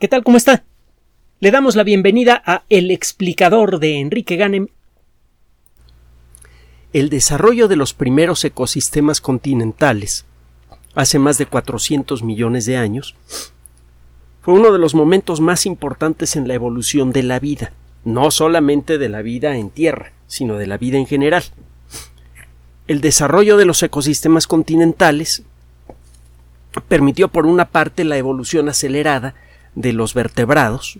¿Qué 0.00 0.08
tal? 0.08 0.24
¿Cómo 0.24 0.36
está? 0.36 0.64
Le 1.38 1.52
damos 1.52 1.76
la 1.76 1.84
bienvenida 1.84 2.42
a 2.44 2.64
El 2.68 2.90
explicador 2.90 3.78
de 3.78 4.00
Enrique 4.00 4.34
Ganem. 4.34 4.66
El 6.92 7.10
desarrollo 7.10 7.68
de 7.68 7.76
los 7.76 7.94
primeros 7.94 8.44
ecosistemas 8.44 9.20
continentales 9.20 10.24
hace 10.96 11.20
más 11.20 11.38
de 11.38 11.46
400 11.46 12.24
millones 12.24 12.66
de 12.66 12.76
años 12.76 13.14
fue 14.42 14.54
uno 14.54 14.72
de 14.72 14.80
los 14.80 14.96
momentos 14.96 15.40
más 15.40 15.64
importantes 15.64 16.34
en 16.34 16.48
la 16.48 16.54
evolución 16.54 17.12
de 17.12 17.22
la 17.22 17.38
vida, 17.38 17.72
no 18.04 18.32
solamente 18.32 18.98
de 18.98 19.08
la 19.08 19.22
vida 19.22 19.56
en 19.56 19.70
tierra, 19.70 20.12
sino 20.26 20.56
de 20.56 20.66
la 20.66 20.76
vida 20.76 20.98
en 20.98 21.06
general. 21.06 21.44
El 22.88 23.00
desarrollo 23.00 23.56
de 23.56 23.64
los 23.64 23.80
ecosistemas 23.80 24.48
continentales 24.48 25.44
permitió 26.88 27.28
por 27.28 27.46
una 27.46 27.66
parte 27.66 28.02
la 28.02 28.16
evolución 28.16 28.68
acelerada 28.68 29.36
de 29.74 29.92
los 29.92 30.14
vertebrados 30.14 30.98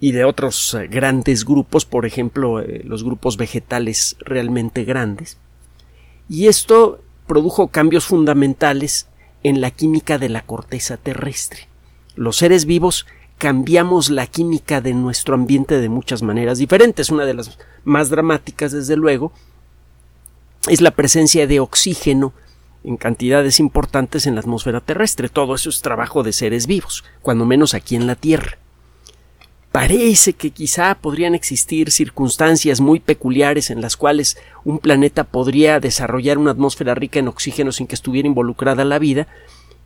y 0.00 0.12
de 0.12 0.24
otros 0.24 0.74
eh, 0.74 0.88
grandes 0.88 1.44
grupos, 1.44 1.84
por 1.84 2.06
ejemplo, 2.06 2.60
eh, 2.60 2.82
los 2.84 3.04
grupos 3.04 3.36
vegetales 3.36 4.16
realmente 4.20 4.84
grandes. 4.84 5.38
Y 6.28 6.48
esto 6.48 7.00
produjo 7.26 7.68
cambios 7.68 8.04
fundamentales 8.04 9.06
en 9.42 9.60
la 9.60 9.70
química 9.70 10.18
de 10.18 10.28
la 10.28 10.42
corteza 10.42 10.96
terrestre. 10.96 11.68
Los 12.16 12.36
seres 12.36 12.64
vivos 12.64 13.06
cambiamos 13.38 14.10
la 14.10 14.26
química 14.26 14.80
de 14.80 14.94
nuestro 14.94 15.34
ambiente 15.34 15.80
de 15.80 15.88
muchas 15.88 16.22
maneras 16.22 16.58
diferentes. 16.58 17.10
Una 17.10 17.24
de 17.24 17.34
las 17.34 17.58
más 17.84 18.08
dramáticas, 18.08 18.72
desde 18.72 18.96
luego, 18.96 19.32
es 20.68 20.80
la 20.80 20.92
presencia 20.92 21.46
de 21.46 21.60
oxígeno 21.60 22.32
en 22.84 22.96
cantidades 22.96 23.60
importantes 23.60 24.26
en 24.26 24.34
la 24.34 24.40
atmósfera 24.40 24.80
terrestre. 24.80 25.28
Todo 25.28 25.54
eso 25.54 25.70
es 25.70 25.82
trabajo 25.82 26.22
de 26.22 26.32
seres 26.32 26.66
vivos, 26.66 27.04
cuando 27.22 27.44
menos 27.44 27.74
aquí 27.74 27.96
en 27.96 28.06
la 28.06 28.16
Tierra. 28.16 28.58
Parece 29.72 30.34
que 30.34 30.50
quizá 30.50 30.94
podrían 30.96 31.34
existir 31.34 31.90
circunstancias 31.90 32.80
muy 32.82 33.00
peculiares 33.00 33.70
en 33.70 33.80
las 33.80 33.96
cuales 33.96 34.36
un 34.64 34.78
planeta 34.78 35.24
podría 35.24 35.80
desarrollar 35.80 36.36
una 36.36 36.50
atmósfera 36.50 36.94
rica 36.94 37.18
en 37.20 37.28
oxígeno 37.28 37.72
sin 37.72 37.86
que 37.86 37.94
estuviera 37.94 38.28
involucrada 38.28 38.84
la 38.84 38.98
vida, 38.98 39.28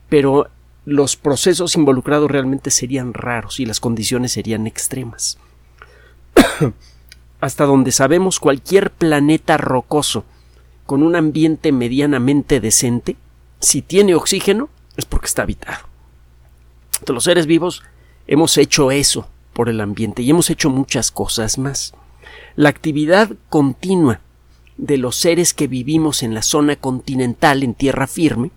pero 0.08 0.48
los 0.84 1.16
procesos 1.16 1.76
involucrados 1.76 2.28
realmente 2.28 2.72
serían 2.72 3.14
raros 3.14 3.60
y 3.60 3.66
las 3.66 3.78
condiciones 3.78 4.32
serían 4.32 4.66
extremas. 4.66 5.38
Hasta 7.40 7.64
donde 7.64 7.92
sabemos 7.92 8.40
cualquier 8.40 8.90
planeta 8.90 9.56
rocoso 9.56 10.24
con 10.86 11.02
un 11.02 11.16
ambiente 11.16 11.72
medianamente 11.72 12.60
decente, 12.60 13.16
si 13.60 13.82
tiene 13.82 14.14
oxígeno, 14.14 14.68
es 14.96 15.04
porque 15.04 15.26
está 15.26 15.42
habitado. 15.42 15.86
los 17.08 17.24
seres 17.24 17.46
vivos 17.46 17.82
hemos 18.26 18.56
hecho 18.56 18.90
eso 18.90 19.28
por 19.52 19.68
el 19.68 19.80
ambiente 19.80 20.22
y 20.22 20.30
hemos 20.30 20.50
hecho 20.50 20.70
muchas 20.70 21.10
cosas 21.10 21.58
más. 21.58 21.94
La 22.54 22.68
actividad 22.68 23.30
continua 23.48 24.20
de 24.76 24.98
los 24.98 25.16
seres 25.16 25.54
que 25.54 25.66
vivimos 25.66 26.22
en 26.22 26.34
la 26.34 26.42
zona 26.42 26.76
continental, 26.76 27.62
en 27.62 27.74
tierra 27.74 28.06
firme, 28.06 28.50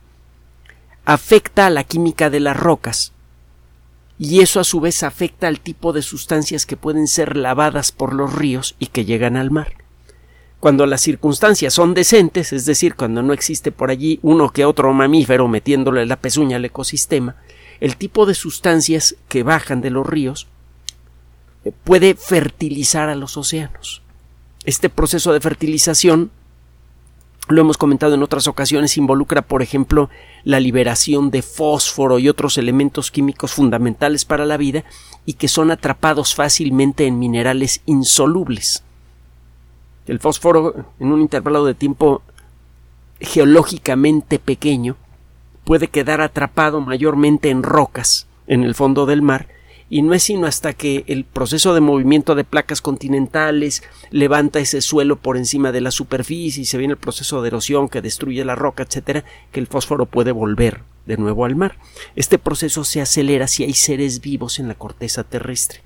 afecta 1.05 1.65
a 1.65 1.69
la 1.69 1.83
química 1.83 2.29
de 2.29 2.39
las 2.39 2.57
rocas 2.57 3.13
y 4.17 4.41
eso 4.41 4.59
a 4.59 4.65
su 4.65 4.81
vez 4.81 5.03
afecta 5.03 5.47
al 5.47 5.61
tipo 5.61 5.93
de 5.93 6.01
sustancias 6.01 6.65
que 6.65 6.75
pueden 6.75 7.07
ser 7.07 7.37
lavadas 7.37 7.91
por 7.93 8.13
los 8.13 8.33
ríos 8.33 8.75
y 8.77 8.87
que 8.87 9.05
llegan 9.05 9.37
al 9.37 9.49
mar. 9.49 9.73
Cuando 10.59 10.85
las 10.85 11.01
circunstancias 11.01 11.73
son 11.73 11.93
decentes, 11.93 12.51
es 12.51 12.65
decir, 12.65 12.95
cuando 12.95 13.23
no 13.23 13.31
existe 13.31 13.71
por 13.71 13.91
allí 13.91 14.19
uno 14.23 14.49
que 14.49 14.65
otro 14.65 14.91
mamífero 14.91 15.47
metiéndole 15.47 16.05
la 16.05 16.17
pezuña 16.17 16.57
al 16.57 16.65
ecosistema, 16.65 17.35
el 17.79 17.95
tipo 17.95 18.25
de 18.25 18.33
sustancias 18.33 19.15
que 19.29 19.43
bajan 19.43 19.79
de 19.79 19.89
los 19.89 20.05
ríos 20.05 20.47
eh, 21.63 21.71
puede 21.85 22.13
fertilizar 22.15 23.07
a 23.07 23.15
los 23.15 23.37
océanos. 23.37 24.01
Este 24.65 24.89
proceso 24.89 25.31
de 25.31 25.39
fertilización, 25.39 26.29
lo 27.47 27.61
hemos 27.61 27.77
comentado 27.77 28.15
en 28.15 28.23
otras 28.23 28.47
ocasiones, 28.47 28.97
involucra, 28.97 29.41
por 29.41 29.61
ejemplo, 29.61 30.09
la 30.43 30.59
liberación 30.59 31.31
de 31.31 31.41
fósforo 31.41 32.19
y 32.19 32.27
otros 32.27 32.57
elementos 32.57 33.11
químicos 33.11 33.53
fundamentales 33.53 34.25
para 34.25 34.45
la 34.45 34.57
vida 34.57 34.83
y 35.25 35.33
que 35.33 35.47
son 35.47 35.71
atrapados 35.71 36.35
fácilmente 36.35 37.07
en 37.07 37.17
minerales 37.17 37.81
insolubles. 37.85 38.83
El 40.09 40.19
fósforo, 40.19 40.87
en 40.99 41.11
un 41.11 41.21
intervalo 41.21 41.65
de 41.65 41.75
tiempo 41.75 42.23
geológicamente 43.21 44.39
pequeño, 44.39 44.95
puede 45.65 45.87
quedar 45.87 46.19
atrapado 46.19 46.81
mayormente 46.81 47.51
en 47.51 47.61
rocas 47.61 48.25
en 48.47 48.63
el 48.63 48.73
fondo 48.73 49.05
del 49.05 49.21
mar, 49.21 49.47
y 49.87 50.01
no 50.01 50.15
es 50.15 50.23
sino 50.23 50.47
hasta 50.47 50.73
que 50.73 51.03
el 51.05 51.25
proceso 51.25 51.75
de 51.75 51.81
movimiento 51.81 52.33
de 52.33 52.43
placas 52.43 52.81
continentales 52.81 53.83
levanta 54.09 54.57
ese 54.57 54.81
suelo 54.81 55.15
por 55.15 55.37
encima 55.37 55.71
de 55.71 55.81
la 55.81 55.91
superficie 55.91 56.63
y 56.63 56.65
se 56.65 56.79
viene 56.79 56.93
el 56.93 56.99
proceso 56.99 57.43
de 57.43 57.49
erosión 57.49 57.87
que 57.87 58.01
destruye 58.01 58.43
la 58.43 58.55
roca, 58.55 58.81
etcétera, 58.81 59.25
que 59.51 59.59
el 59.59 59.67
fósforo 59.67 60.07
puede 60.07 60.31
volver 60.31 60.81
de 61.05 61.17
nuevo 61.17 61.45
al 61.45 61.55
mar. 61.55 61.77
Este 62.15 62.39
proceso 62.39 62.83
se 62.83 62.99
acelera 62.99 63.47
si 63.47 63.63
hay 63.63 63.75
seres 63.75 64.21
vivos 64.21 64.57
en 64.57 64.69
la 64.69 64.73
corteza 64.73 65.23
terrestre. 65.23 65.81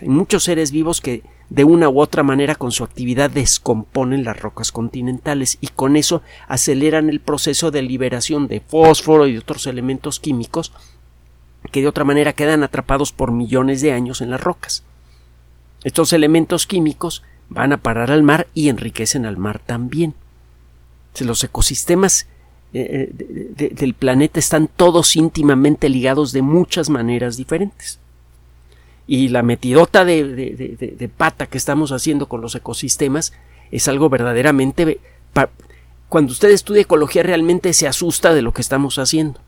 Hay 0.00 0.08
muchos 0.08 0.44
seres 0.44 0.70
vivos 0.70 1.00
que 1.00 1.22
de 1.50 1.64
una 1.64 1.88
u 1.88 2.00
otra 2.00 2.22
manera 2.22 2.54
con 2.54 2.72
su 2.72 2.84
actividad 2.84 3.30
descomponen 3.30 4.24
las 4.24 4.40
rocas 4.40 4.72
continentales 4.72 5.58
y 5.60 5.68
con 5.68 5.96
eso 5.96 6.22
aceleran 6.48 7.10
el 7.10 7.20
proceso 7.20 7.70
de 7.70 7.82
liberación 7.82 8.48
de 8.48 8.60
fósforo 8.60 9.26
y 9.26 9.32
de 9.32 9.38
otros 9.38 9.66
elementos 9.66 10.20
químicos 10.20 10.72
que 11.70 11.80
de 11.80 11.88
otra 11.88 12.04
manera 12.04 12.32
quedan 12.32 12.62
atrapados 12.62 13.12
por 13.12 13.32
millones 13.32 13.80
de 13.82 13.92
años 13.92 14.20
en 14.20 14.30
las 14.30 14.40
rocas. 14.40 14.82
Estos 15.84 16.12
elementos 16.12 16.66
químicos 16.66 17.22
van 17.48 17.72
a 17.72 17.78
parar 17.78 18.10
al 18.10 18.22
mar 18.22 18.46
y 18.54 18.68
enriquecen 18.68 19.26
al 19.26 19.36
mar 19.36 19.58
también. 19.58 20.14
Los 21.20 21.44
ecosistemas 21.44 22.26
eh, 22.72 23.12
eh, 23.18 23.70
del 23.74 23.94
planeta 23.94 24.38
están 24.38 24.68
todos 24.68 25.16
íntimamente 25.16 25.88
ligados 25.88 26.32
de 26.32 26.42
muchas 26.42 26.88
maneras 26.88 27.36
diferentes 27.36 28.01
y 29.06 29.28
la 29.28 29.42
metidota 29.42 30.04
de, 30.04 31.10
pata 31.16 31.46
que 31.46 31.58
estamos 31.58 31.92
haciendo 31.92 32.28
con 32.28 32.40
los 32.40 32.54
ecosistemas 32.54 33.32
es 33.70 33.88
algo 33.88 34.08
verdaderamente... 34.08 35.00
Cuando 36.08 36.32
usted 36.32 36.50
estudia 36.50 36.82
ecología 36.82 37.22
realmente 37.22 37.72
se 37.72 37.88
asusta 37.88 38.34
de 38.34 38.42
lo 38.42 38.52
que 38.52 38.60
estamos 38.60 38.98
haciendo. 38.98 39.40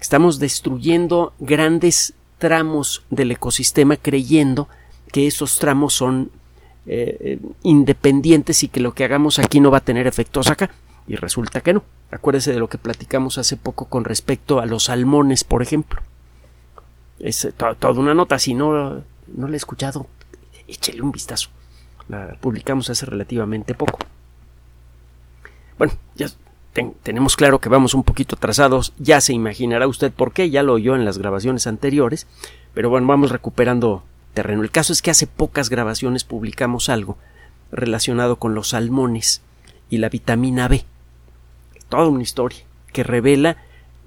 Estamos 0.00 0.38
destruyendo 0.38 1.34
grandes 1.38 2.14
tramos 2.38 3.04
del 3.10 3.32
ecosistema 3.32 3.98
creyendo 3.98 4.68
que 5.12 5.26
esos 5.26 5.58
tramos 5.58 5.92
son 5.92 6.30
eh, 6.86 7.38
independientes 7.62 8.62
y 8.62 8.68
que 8.68 8.80
lo 8.80 8.94
que 8.94 9.04
hagamos 9.04 9.38
aquí 9.38 9.60
no 9.60 9.70
va 9.70 9.78
a 9.78 9.84
tener 9.84 10.06
efectos 10.06 10.48
acá. 10.48 10.70
Y 11.06 11.16
resulta 11.16 11.60
que 11.60 11.74
no. 11.74 11.84
Acuérdese 12.10 12.54
de 12.54 12.58
lo 12.58 12.68
que 12.68 12.78
platicamos 12.78 13.36
hace 13.36 13.58
poco 13.58 13.84
con 13.84 14.04
respecto 14.04 14.60
a 14.60 14.66
los 14.66 14.84
salmones, 14.84 15.44
por 15.44 15.60
ejemplo 15.60 16.00
es 17.18 17.48
toda 17.56 18.00
una 18.00 18.14
nota. 18.14 18.38
Si 18.38 18.54
no, 18.54 19.02
no 19.26 19.48
la 19.48 19.54
he 19.54 19.56
escuchado, 19.56 20.06
échele 20.66 21.02
un 21.02 21.12
vistazo. 21.12 21.50
La 22.08 22.36
publicamos 22.40 22.88
hace 22.90 23.06
relativamente 23.06 23.74
poco. 23.74 23.98
Bueno, 25.78 25.94
ya 26.14 26.28
tenemos 27.02 27.36
claro 27.36 27.58
que 27.58 27.68
vamos 27.68 27.94
un 27.94 28.04
poquito 28.04 28.36
atrasados. 28.36 28.92
Ya 28.98 29.20
se 29.20 29.32
imaginará 29.32 29.86
usted 29.88 30.12
por 30.12 30.32
qué, 30.32 30.50
ya 30.50 30.62
lo 30.62 30.74
oyó 30.74 30.94
en 30.94 31.04
las 31.04 31.18
grabaciones 31.18 31.66
anteriores. 31.66 32.26
Pero 32.74 32.90
bueno, 32.90 33.06
vamos 33.06 33.30
recuperando 33.30 34.04
terreno. 34.34 34.62
El 34.62 34.70
caso 34.70 34.92
es 34.92 35.02
que 35.02 35.10
hace 35.10 35.26
pocas 35.26 35.70
grabaciones 35.70 36.24
publicamos 36.24 36.88
algo 36.88 37.16
relacionado 37.72 38.36
con 38.36 38.54
los 38.54 38.68
salmones 38.68 39.42
y 39.90 39.98
la 39.98 40.08
vitamina 40.08 40.68
B. 40.68 40.84
Toda 41.88 42.08
una 42.08 42.22
historia 42.22 42.60
que 42.92 43.02
revela 43.02 43.56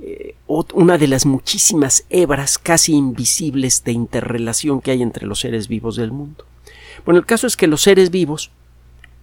eh, 0.01 0.35
una 0.47 0.97
de 0.97 1.07
las 1.07 1.25
muchísimas 1.25 2.05
hebras 2.09 2.57
casi 2.57 2.93
invisibles 2.93 3.83
de 3.83 3.91
interrelación 3.91 4.81
que 4.81 4.91
hay 4.91 5.01
entre 5.01 5.27
los 5.27 5.39
seres 5.39 5.67
vivos 5.67 5.95
del 5.95 6.11
mundo. 6.11 6.45
Bueno, 7.05 7.19
el 7.19 7.25
caso 7.25 7.47
es 7.47 7.57
que 7.57 7.67
los 7.67 7.81
seres 7.81 8.09
vivos 8.09 8.51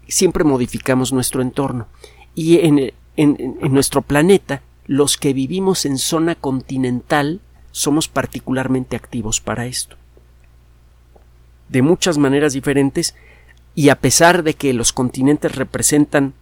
siempre 0.08 0.44
modificamos 0.44 1.12
nuestro 1.12 1.42
entorno 1.42 1.86
y 2.34 2.58
en, 2.58 2.92
en 3.16 3.58
nuestro 3.70 4.02
planeta 4.02 4.62
los 4.86 5.16
que 5.16 5.32
vivimos 5.32 5.84
en 5.84 5.98
zona 5.98 6.34
continental 6.34 7.40
somos 7.72 8.08
particularmente 8.08 8.96
activos 8.96 9.40
para 9.40 9.66
esto. 9.66 9.96
De 11.68 11.82
muchas 11.82 12.18
maneras 12.18 12.52
diferentes 12.52 13.14
y 13.74 13.88
a 13.90 14.00
pesar 14.00 14.42
de 14.42 14.54
que 14.54 14.72
los 14.72 14.92
continentes 14.92 15.54
representan 15.54 16.34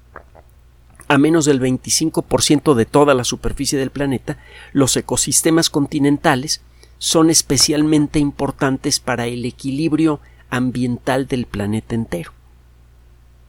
a 1.15 1.19
menos 1.19 1.45
del 1.45 1.61
25% 1.61 2.75
de 2.75 2.87
toda 2.87 3.15
la 3.15 3.25
superficie 3.25 3.79
del 3.79 3.91
planeta, 3.91 4.39
los 4.73 4.97
ecosistemas 4.97 5.71
continentales 5.71 6.63
son 6.99 7.31
especialmente 7.31 8.19
importantes 8.19 9.01
para 9.01 9.27
el 9.27 9.45
equilibrio 9.45 10.21
ambiental 10.51 11.27
del 11.27 11.47
planeta 11.47 11.95
entero. 11.95 12.33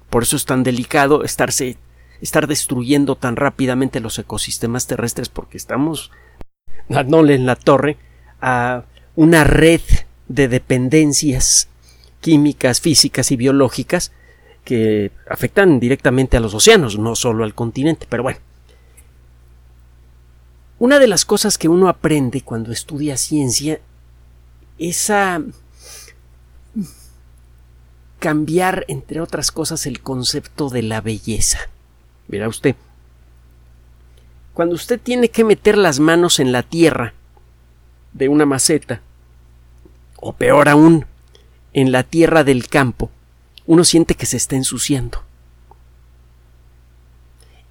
Por 0.10 0.24
eso 0.24 0.36
es 0.36 0.46
tan 0.46 0.64
delicado 0.64 1.24
estarse 1.24 1.78
estar 2.22 2.48
destruyendo 2.48 3.16
tan 3.16 3.36
rápidamente 3.36 4.00
los 4.00 4.18
ecosistemas 4.20 4.88
terrestres 4.88 5.30
porque 5.30 5.58
estamos 5.58 6.12
dándole 6.88 7.36
en 7.36 7.46
la 7.46 7.56
torre 7.56 7.98
a 8.42 8.84
una 9.16 9.44
red 9.44 9.82
de 10.28 10.48
dependencias 10.48 11.68
químicas, 12.22 12.82
físicas 12.82 13.32
y 13.32 13.36
biológicas 13.36 14.12
que 14.66 15.12
afectan 15.30 15.80
directamente 15.80 16.36
a 16.36 16.42
los 16.42 16.54
océanos, 16.54 17.00
no 17.00 17.16
solo 17.16 17.46
al 17.46 17.56
continente. 17.56 18.08
Pero 18.10 18.24
bueno, 18.24 18.40
una 20.80 21.00
de 21.00 21.08
las 21.08 21.24
cosas 21.24 21.58
que 21.58 21.70
uno 21.70 21.88
aprende 21.88 22.42
cuando 22.42 22.74
estudia 22.74 23.16
ciencia 23.16 23.80
es 24.78 25.10
a 25.10 25.42
cambiar, 28.20 28.86
entre 28.90 29.22
otras 29.22 29.52
cosas, 29.52 29.86
el 29.86 30.02
concepto 30.02 30.70
de 30.70 30.82
la 30.82 31.00
belleza. 31.00 31.60
Verá 32.28 32.50
usted, 32.50 32.76
cuando 34.54 34.76
usted 34.76 35.00
tiene 35.00 35.30
que 35.30 35.44
meter 35.44 35.78
las 35.78 36.00
manos 36.00 36.40
en 36.40 36.52
la 36.52 36.64
tierra 36.64 37.14
de 38.14 38.28
una 38.30 38.46
maceta, 38.46 39.02
o 40.18 40.34
peor 40.34 40.70
aún, 40.70 41.06
en 41.74 41.92
la 41.92 42.04
tierra 42.04 42.44
del 42.44 42.68
campo, 42.68 43.12
uno 43.68 43.84
siente 43.84 44.16
que 44.16 44.26
se 44.26 44.38
está 44.38 44.56
ensuciando. 44.56 45.24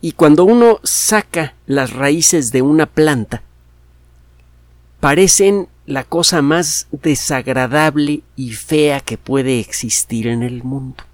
Y 0.00 0.12
cuando 0.12 0.44
uno 0.44 0.80
saca 0.82 1.54
las 1.66 1.92
raíces 1.92 2.52
de 2.52 2.62
una 2.62 2.86
planta, 2.86 3.42
parecen 5.00 5.68
la 5.86 6.04
cosa 6.04 6.42
más 6.42 6.88
desagradable 6.90 8.22
y 8.36 8.52
fea 8.52 9.00
que 9.00 9.18
puede 9.18 9.60
existir 9.60 10.26
en 10.26 10.42
el 10.42 10.62
mundo. 10.62 11.04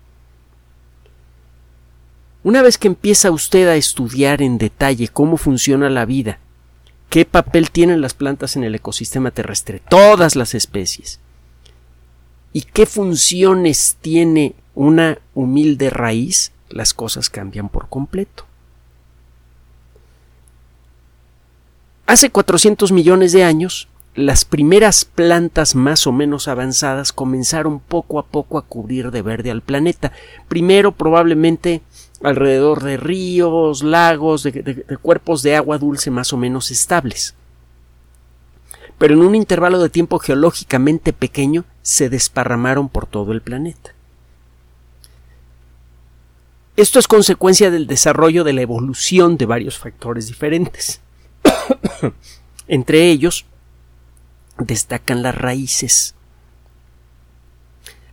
Una 2.42 2.62
vez 2.62 2.78
que 2.78 2.88
empieza 2.88 3.30
usted 3.30 3.68
a 3.68 3.76
estudiar 3.76 4.40
en 4.42 4.58
detalle 4.58 5.08
cómo 5.08 5.36
funciona 5.36 5.90
la 5.90 6.06
vida, 6.06 6.38
qué 7.10 7.24
papel 7.24 7.70
tienen 7.70 8.00
las 8.00 8.14
plantas 8.14 8.56
en 8.56 8.64
el 8.64 8.74
ecosistema 8.74 9.30
terrestre, 9.30 9.82
todas 9.88 10.36
las 10.36 10.54
especies, 10.54 11.20
y 12.52 12.62
qué 12.62 12.86
funciones 12.86 13.98
tiene 14.00 14.54
una 14.75 15.19
humilde 15.34 15.90
raíz, 15.90 16.52
las 16.69 16.94
cosas 16.94 17.31
cambian 17.31 17.69
por 17.69 17.88
completo. 17.88 18.44
Hace 22.06 22.31
400 22.31 22.90
millones 22.90 23.32
de 23.32 23.44
años, 23.44 23.88
las 24.17 24.44
primeras 24.44 25.05
plantas 25.05 25.76
más 25.76 26.06
o 26.08 26.12
menos 26.12 26.49
avanzadas 26.49 27.12
comenzaron 27.12 27.78
poco 27.78 28.19
a 28.19 28.26
poco 28.26 28.58
a 28.58 28.62
cubrir 28.62 29.12
de 29.12 29.22
verde 29.22 29.52
al 29.52 29.62
planeta. 29.62 30.11
Primero 30.49 30.90
probablemente 30.93 31.82
alrededor 32.23 32.82
de 32.82 32.96
ríos, 32.96 33.82
lagos, 33.84 34.43
de, 34.43 34.84
cuerpos 35.00 35.43
de 35.43 35.55
agua 35.55 35.78
dulce 35.78 36.11
más 36.11 36.32
o 36.32 36.37
menos 36.37 36.70
estables. 36.73 37.34
Pero 38.99 39.14
en 39.14 39.20
un 39.20 39.34
intervalo 39.34 39.78
de 39.78 39.88
tiempo 39.88 40.19
geológicamente 40.19 41.12
pequeño 41.12 41.64
se 41.82 42.11
desparramaron 42.11 42.88
por 42.88 43.06
todo 43.06 43.32
el 43.32 43.40
planeta. 43.40 43.94
Esto 46.76 46.99
es 46.99 47.08
consecuencia 47.08 47.70
del 47.70 47.87
desarrollo 47.87 48.44
de 48.44 48.52
la 48.52 48.62
evolución 48.62 49.37
de 49.37 49.46
varios 49.46 49.78
factores 49.78 50.28
diferentes. 50.28 51.00
Entre 52.69 53.11
ellos 53.11 53.46
destacan 54.58 55.22
las 55.22 55.34
raíces. 55.34 56.14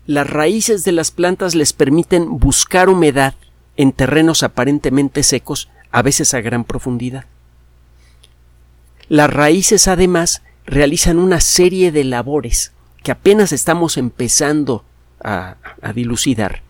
Las 0.05 0.29
raíces 0.29 0.83
de 0.83 0.93
las 0.93 1.11
plantas 1.11 1.53
les 1.53 1.73
permiten 1.73 2.39
buscar 2.39 2.89
humedad 2.89 3.35
en 3.75 3.91
terrenos 3.91 4.41
aparentemente 4.43 5.21
secos, 5.23 5.69
a 5.91 6.01
veces 6.01 6.33
a 6.33 6.41
gran 6.41 6.63
profundidad. 6.63 7.25
Las 9.09 9.29
raíces 9.31 9.87
además 9.87 10.41
realizan 10.65 11.17
una 11.17 11.39
serie 11.39 11.91
de 11.91 12.03
labores 12.03 12.73
que 13.03 13.11
apenas 13.11 13.51
estamos 13.53 13.97
empezando 13.97 14.83
a, 15.23 15.55
dilucidar 15.95 16.61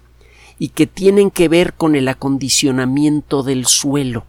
y 0.59 0.69
que 0.69 0.87
tienen 0.87 1.31
que 1.31 1.47
ver 1.47 1.73
con 1.73 1.95
el 1.95 2.07
acondicionamiento 2.07 3.43
del 3.43 3.65
suelo. 3.65 4.25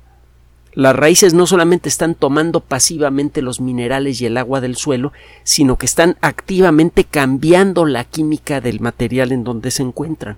Las 0.75 0.95
raíces 0.95 1.35
no 1.35 1.47
solamente 1.47 1.89
están 1.89 2.15
tomando 2.15 2.61
pasivamente 2.61 3.43
los 3.43 3.61
minerales 3.61 4.21
y 4.21 4.27
el 4.27 4.37
agua 4.37 4.61
del 4.61 4.77
suelo, 4.77 5.13
sino 5.43 5.77
que 5.77 5.87
están 5.87 6.17
activamente 6.21 7.05
cambiando 7.05 7.85
la 7.85 8.05
química 8.05 8.61
del 8.61 8.81
material 8.81 9.33
en 9.33 9.45
donde 9.45 9.71
se 9.71 9.83
encuentran 9.83 10.37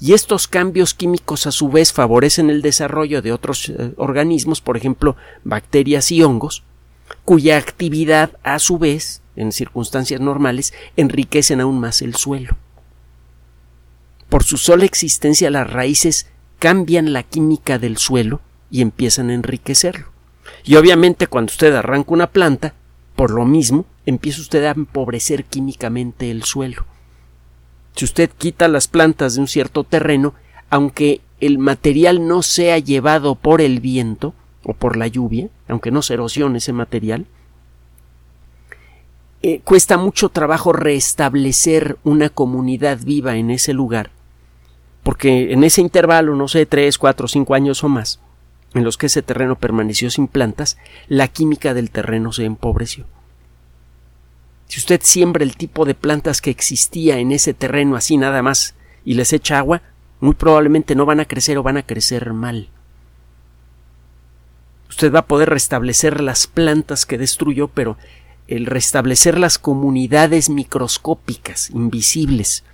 y 0.00 0.14
estos 0.14 0.48
cambios 0.48 0.94
químicos 0.94 1.46
a 1.46 1.52
su 1.52 1.68
vez 1.68 1.92
favorecen 1.92 2.48
el 2.48 2.62
desarrollo 2.62 3.20
de 3.20 3.32
otros 3.32 3.68
eh, 3.68 3.92
organismos, 3.98 4.62
por 4.62 4.76
ejemplo, 4.76 5.14
bacterias 5.44 6.10
y 6.10 6.22
hongos, 6.22 6.64
cuya 7.26 7.58
actividad 7.58 8.30
a 8.42 8.58
su 8.58 8.78
vez, 8.78 9.20
en 9.36 9.52
circunstancias 9.52 10.20
normales, 10.20 10.72
enriquecen 10.96 11.60
aún 11.60 11.80
más 11.80 12.00
el 12.00 12.16
suelo. 12.16 12.56
Por 14.30 14.44
su 14.44 14.56
sola 14.56 14.84
existencia 14.84 15.50
las 15.50 15.70
raíces 15.70 16.28
cambian 16.58 17.12
la 17.12 17.24
química 17.24 17.78
del 17.78 17.98
suelo 17.98 18.40
y 18.70 18.80
empiezan 18.80 19.28
a 19.28 19.34
enriquecerlo. 19.34 20.06
Y 20.64 20.76
obviamente 20.76 21.26
cuando 21.26 21.50
usted 21.50 21.74
arranca 21.74 22.12
una 22.12 22.28
planta, 22.28 22.74
por 23.16 23.32
lo 23.32 23.44
mismo, 23.44 23.84
empieza 24.06 24.40
usted 24.40 24.64
a 24.64 24.70
empobrecer 24.70 25.44
químicamente 25.44 26.30
el 26.30 26.44
suelo. 26.44 26.86
Si 27.96 28.04
usted 28.04 28.30
quita 28.30 28.68
las 28.68 28.88
plantas 28.88 29.34
de 29.34 29.40
un 29.40 29.48
cierto 29.48 29.84
terreno, 29.84 30.34
aunque 30.70 31.20
el 31.40 31.58
material 31.58 32.26
no 32.28 32.42
sea 32.42 32.78
llevado 32.78 33.34
por 33.34 33.60
el 33.60 33.80
viento 33.80 34.32
o 34.62 34.74
por 34.74 34.96
la 34.96 35.08
lluvia, 35.08 35.48
aunque 35.68 35.90
no 35.90 36.02
se 36.02 36.14
erosione 36.14 36.58
ese 36.58 36.72
material, 36.72 37.26
eh, 39.42 39.60
cuesta 39.64 39.96
mucho 39.96 40.28
trabajo 40.28 40.72
restablecer 40.72 41.98
una 42.04 42.28
comunidad 42.28 43.00
viva 43.02 43.36
en 43.36 43.50
ese 43.50 43.72
lugar, 43.72 44.10
porque 45.02 45.52
en 45.52 45.64
ese 45.64 45.80
intervalo, 45.80 46.34
no 46.34 46.48
sé, 46.48 46.66
tres, 46.66 46.98
cuatro, 46.98 47.28
cinco 47.28 47.54
años 47.54 47.82
o 47.84 47.88
más, 47.88 48.20
en 48.74 48.84
los 48.84 48.96
que 48.96 49.06
ese 49.06 49.22
terreno 49.22 49.56
permaneció 49.56 50.10
sin 50.10 50.28
plantas, 50.28 50.78
la 51.08 51.28
química 51.28 51.74
del 51.74 51.90
terreno 51.90 52.32
se 52.32 52.44
empobreció. 52.44 53.06
Si 54.68 54.78
usted 54.78 55.00
siembra 55.02 55.42
el 55.42 55.56
tipo 55.56 55.84
de 55.84 55.94
plantas 55.94 56.40
que 56.40 56.50
existía 56.50 57.18
en 57.18 57.32
ese 57.32 57.54
terreno 57.54 57.96
así 57.96 58.16
nada 58.16 58.42
más 58.42 58.74
y 59.04 59.14
les 59.14 59.32
echa 59.32 59.58
agua, 59.58 59.82
muy 60.20 60.34
probablemente 60.34 60.94
no 60.94 61.06
van 61.06 61.18
a 61.18 61.24
crecer 61.24 61.58
o 61.58 61.62
van 61.62 61.78
a 61.78 61.82
crecer 61.82 62.32
mal. 62.32 62.68
Usted 64.88 65.12
va 65.12 65.20
a 65.20 65.26
poder 65.26 65.50
restablecer 65.50 66.20
las 66.20 66.46
plantas 66.46 67.06
que 67.06 67.18
destruyó, 67.18 67.68
pero 67.68 67.96
el 68.46 68.66
restablecer 68.66 69.38
las 69.38 69.58
comunidades 69.58 70.50
microscópicas, 70.50 71.70
invisibles, 71.70 72.64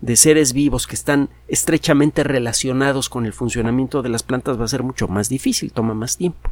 de 0.00 0.16
seres 0.16 0.52
vivos 0.52 0.86
que 0.86 0.94
están 0.94 1.30
estrechamente 1.48 2.22
relacionados 2.22 3.08
con 3.08 3.26
el 3.26 3.32
funcionamiento 3.32 4.02
de 4.02 4.08
las 4.10 4.22
plantas 4.22 4.60
va 4.60 4.64
a 4.64 4.68
ser 4.68 4.82
mucho 4.82 5.08
más 5.08 5.28
difícil, 5.28 5.72
toma 5.72 5.94
más 5.94 6.16
tiempo. 6.16 6.50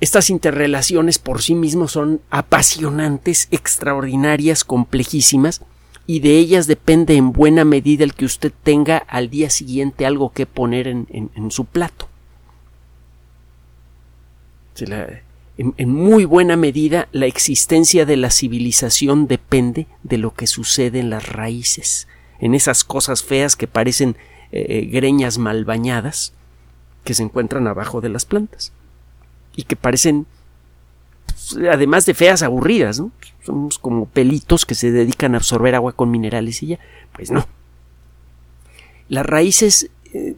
Estas 0.00 0.30
interrelaciones 0.30 1.18
por 1.18 1.42
sí 1.42 1.54
mismos 1.54 1.92
son 1.92 2.20
apasionantes, 2.30 3.48
extraordinarias, 3.50 4.62
complejísimas, 4.62 5.62
y 6.06 6.20
de 6.20 6.38
ellas 6.38 6.66
depende 6.66 7.16
en 7.16 7.32
buena 7.32 7.64
medida 7.64 8.04
el 8.04 8.14
que 8.14 8.24
usted 8.24 8.52
tenga 8.62 8.96
al 8.96 9.28
día 9.28 9.50
siguiente 9.50 10.06
algo 10.06 10.32
que 10.32 10.46
poner 10.46 10.86
en, 10.88 11.50
su 11.50 11.66
plato. 11.66 12.08
En, 15.58 15.92
muy 15.92 16.24
buena 16.24 16.56
medida 16.56 17.08
la 17.12 17.26
existencia 17.26 18.06
de 18.06 18.16
la 18.16 18.30
civilización 18.30 19.26
depende 19.26 19.88
de 20.04 20.18
lo 20.18 20.32
que 20.32 20.46
sucede 20.46 21.00
en 21.00 21.10
las 21.10 21.28
raíces, 21.28 22.06
en 22.38 22.54
esas 22.54 22.84
cosas 22.84 23.24
feas 23.24 23.56
que 23.56 23.66
parecen 23.66 24.16
eh, 24.52 24.66
eh, 24.68 24.86
greñas 24.86 25.38
mal 25.38 25.64
bañadas 25.64 26.32
que 27.02 27.14
se 27.14 27.24
encuentran 27.24 27.66
abajo 27.66 28.00
de 28.00 28.08
las 28.08 28.24
plantas 28.24 28.72
y 29.56 29.64
que 29.64 29.74
parecen, 29.74 30.26
además 31.70 32.06
de 32.06 32.14
feas, 32.14 32.42
aburridas, 32.42 33.00
¿no? 33.00 33.10
Somos 33.44 33.78
como 33.78 34.06
pelitos 34.06 34.64
que 34.64 34.76
se 34.76 34.92
dedican 34.92 35.34
a 35.34 35.38
absorber 35.38 35.74
agua 35.74 35.92
con 35.92 36.10
minerales 36.10 36.62
y 36.62 36.68
ya. 36.68 36.78
Pues 37.14 37.30
no. 37.30 37.46
Las 39.08 39.26
raíces 39.26 39.90
eh, 40.12 40.36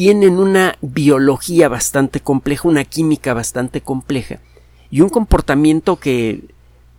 tienen 0.00 0.38
una 0.38 0.78
biología 0.80 1.68
bastante 1.68 2.20
compleja, 2.20 2.66
una 2.66 2.86
química 2.86 3.34
bastante 3.34 3.82
compleja 3.82 4.40
y 4.90 5.02
un 5.02 5.10
comportamiento 5.10 5.96
que 5.96 6.40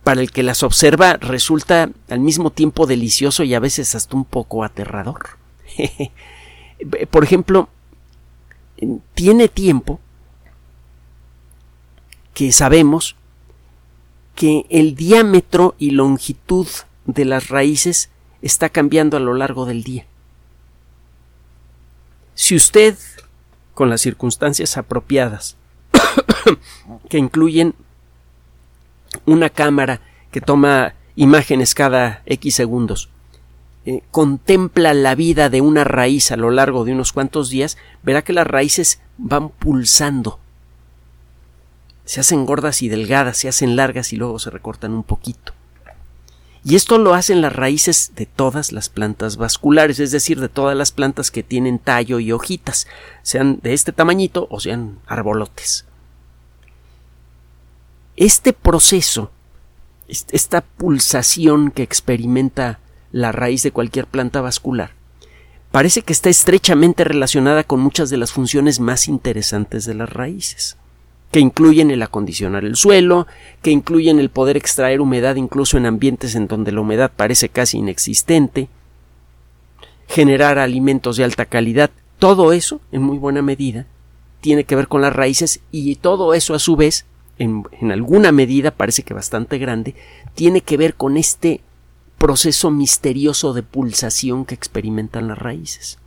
para 0.04 0.20
el 0.20 0.30
que 0.30 0.44
las 0.44 0.62
observa 0.62 1.14
resulta 1.14 1.90
al 2.08 2.20
mismo 2.20 2.50
tiempo 2.50 2.86
delicioso 2.86 3.42
y 3.42 3.54
a 3.54 3.58
veces 3.58 3.96
hasta 3.96 4.14
un 4.14 4.24
poco 4.24 4.62
aterrador. 4.62 5.30
Por 7.10 7.24
ejemplo, 7.24 7.68
tiene 9.14 9.48
tiempo 9.48 9.98
que 12.34 12.52
sabemos 12.52 13.16
que 14.36 14.64
el 14.68 14.94
diámetro 14.94 15.74
y 15.76 15.90
longitud 15.90 16.68
de 17.06 17.24
las 17.24 17.48
raíces 17.48 18.10
está 18.42 18.68
cambiando 18.68 19.16
a 19.16 19.20
lo 19.20 19.34
largo 19.34 19.66
del 19.66 19.82
día. 19.82 20.06
Si 22.34 22.56
usted, 22.56 22.96
con 23.74 23.90
las 23.90 24.00
circunstancias 24.00 24.76
apropiadas, 24.76 25.56
que 27.08 27.18
incluyen 27.18 27.74
una 29.26 29.50
cámara 29.50 30.00
que 30.30 30.40
toma 30.40 30.94
imágenes 31.14 31.74
cada 31.74 32.22
X 32.26 32.54
segundos, 32.54 33.10
eh, 33.84 34.02
contempla 34.10 34.94
la 34.94 35.14
vida 35.14 35.50
de 35.50 35.60
una 35.60 35.84
raíz 35.84 36.30
a 36.30 36.36
lo 36.36 36.50
largo 36.50 36.84
de 36.84 36.92
unos 36.92 37.12
cuantos 37.12 37.50
días, 37.50 37.76
verá 38.02 38.22
que 38.22 38.32
las 38.32 38.46
raíces 38.46 39.00
van 39.18 39.48
pulsando. 39.48 40.38
Se 42.04 42.20
hacen 42.20 42.46
gordas 42.46 42.82
y 42.82 42.88
delgadas, 42.88 43.38
se 43.38 43.48
hacen 43.48 43.76
largas 43.76 44.12
y 44.12 44.16
luego 44.16 44.38
se 44.38 44.50
recortan 44.50 44.92
un 44.92 45.02
poquito. 45.02 45.52
Y 46.64 46.76
esto 46.76 46.98
lo 46.98 47.14
hacen 47.14 47.40
las 47.40 47.54
raíces 47.54 48.12
de 48.14 48.26
todas 48.26 48.70
las 48.70 48.88
plantas 48.88 49.36
vasculares, 49.36 49.98
es 49.98 50.12
decir, 50.12 50.40
de 50.40 50.48
todas 50.48 50.76
las 50.76 50.92
plantas 50.92 51.32
que 51.32 51.42
tienen 51.42 51.80
tallo 51.80 52.20
y 52.20 52.30
hojitas, 52.30 52.86
sean 53.22 53.58
de 53.62 53.74
este 53.74 53.92
tamañito 53.92 54.46
o 54.48 54.60
sean 54.60 55.00
arbolotes. 55.06 55.86
Este 58.16 58.52
proceso, 58.52 59.32
esta 60.06 60.60
pulsación 60.60 61.72
que 61.72 61.82
experimenta 61.82 62.78
la 63.10 63.32
raíz 63.32 63.64
de 63.64 63.72
cualquier 63.72 64.06
planta 64.06 64.40
vascular, 64.40 64.92
parece 65.72 66.02
que 66.02 66.12
está 66.12 66.30
estrechamente 66.30 67.02
relacionada 67.02 67.64
con 67.64 67.80
muchas 67.80 68.08
de 68.08 68.18
las 68.18 68.30
funciones 68.30 68.78
más 68.78 69.08
interesantes 69.08 69.84
de 69.84 69.94
las 69.94 70.10
raíces, 70.10 70.76
que 71.32 71.40
incluyen 71.40 71.90
el 71.90 72.02
acondicionar 72.02 72.64
el 72.64 72.76
suelo, 72.76 73.26
que 73.62 73.70
incluyen 73.70 74.20
el 74.20 74.28
poder 74.28 74.58
extraer 74.58 75.00
humedad 75.00 75.34
incluso 75.36 75.78
en 75.78 75.86
ambientes 75.86 76.34
en 76.34 76.46
donde 76.46 76.72
la 76.72 76.82
humedad 76.82 77.10
parece 77.16 77.48
casi 77.48 77.78
inexistente, 77.78 78.68
generar 80.06 80.58
alimentos 80.58 81.16
de 81.16 81.24
alta 81.24 81.46
calidad, 81.46 81.90
todo 82.18 82.52
eso, 82.52 82.82
en 82.92 83.02
muy 83.02 83.16
buena 83.16 83.40
medida, 83.40 83.86
tiene 84.42 84.64
que 84.64 84.76
ver 84.76 84.88
con 84.88 85.00
las 85.00 85.16
raíces 85.16 85.60
y 85.72 85.94
todo 85.96 86.34
eso 86.34 86.54
a 86.54 86.58
su 86.58 86.76
vez, 86.76 87.06
en, 87.38 87.64
en 87.80 87.92
alguna 87.92 88.30
medida, 88.30 88.70
parece 88.70 89.02
que 89.02 89.14
bastante 89.14 89.56
grande, 89.56 89.94
tiene 90.34 90.60
que 90.60 90.76
ver 90.76 90.94
con 90.94 91.16
este 91.16 91.62
proceso 92.18 92.70
misterioso 92.70 93.54
de 93.54 93.62
pulsación 93.62 94.44
que 94.44 94.54
experimentan 94.54 95.28
las 95.28 95.38
raíces. 95.38 95.98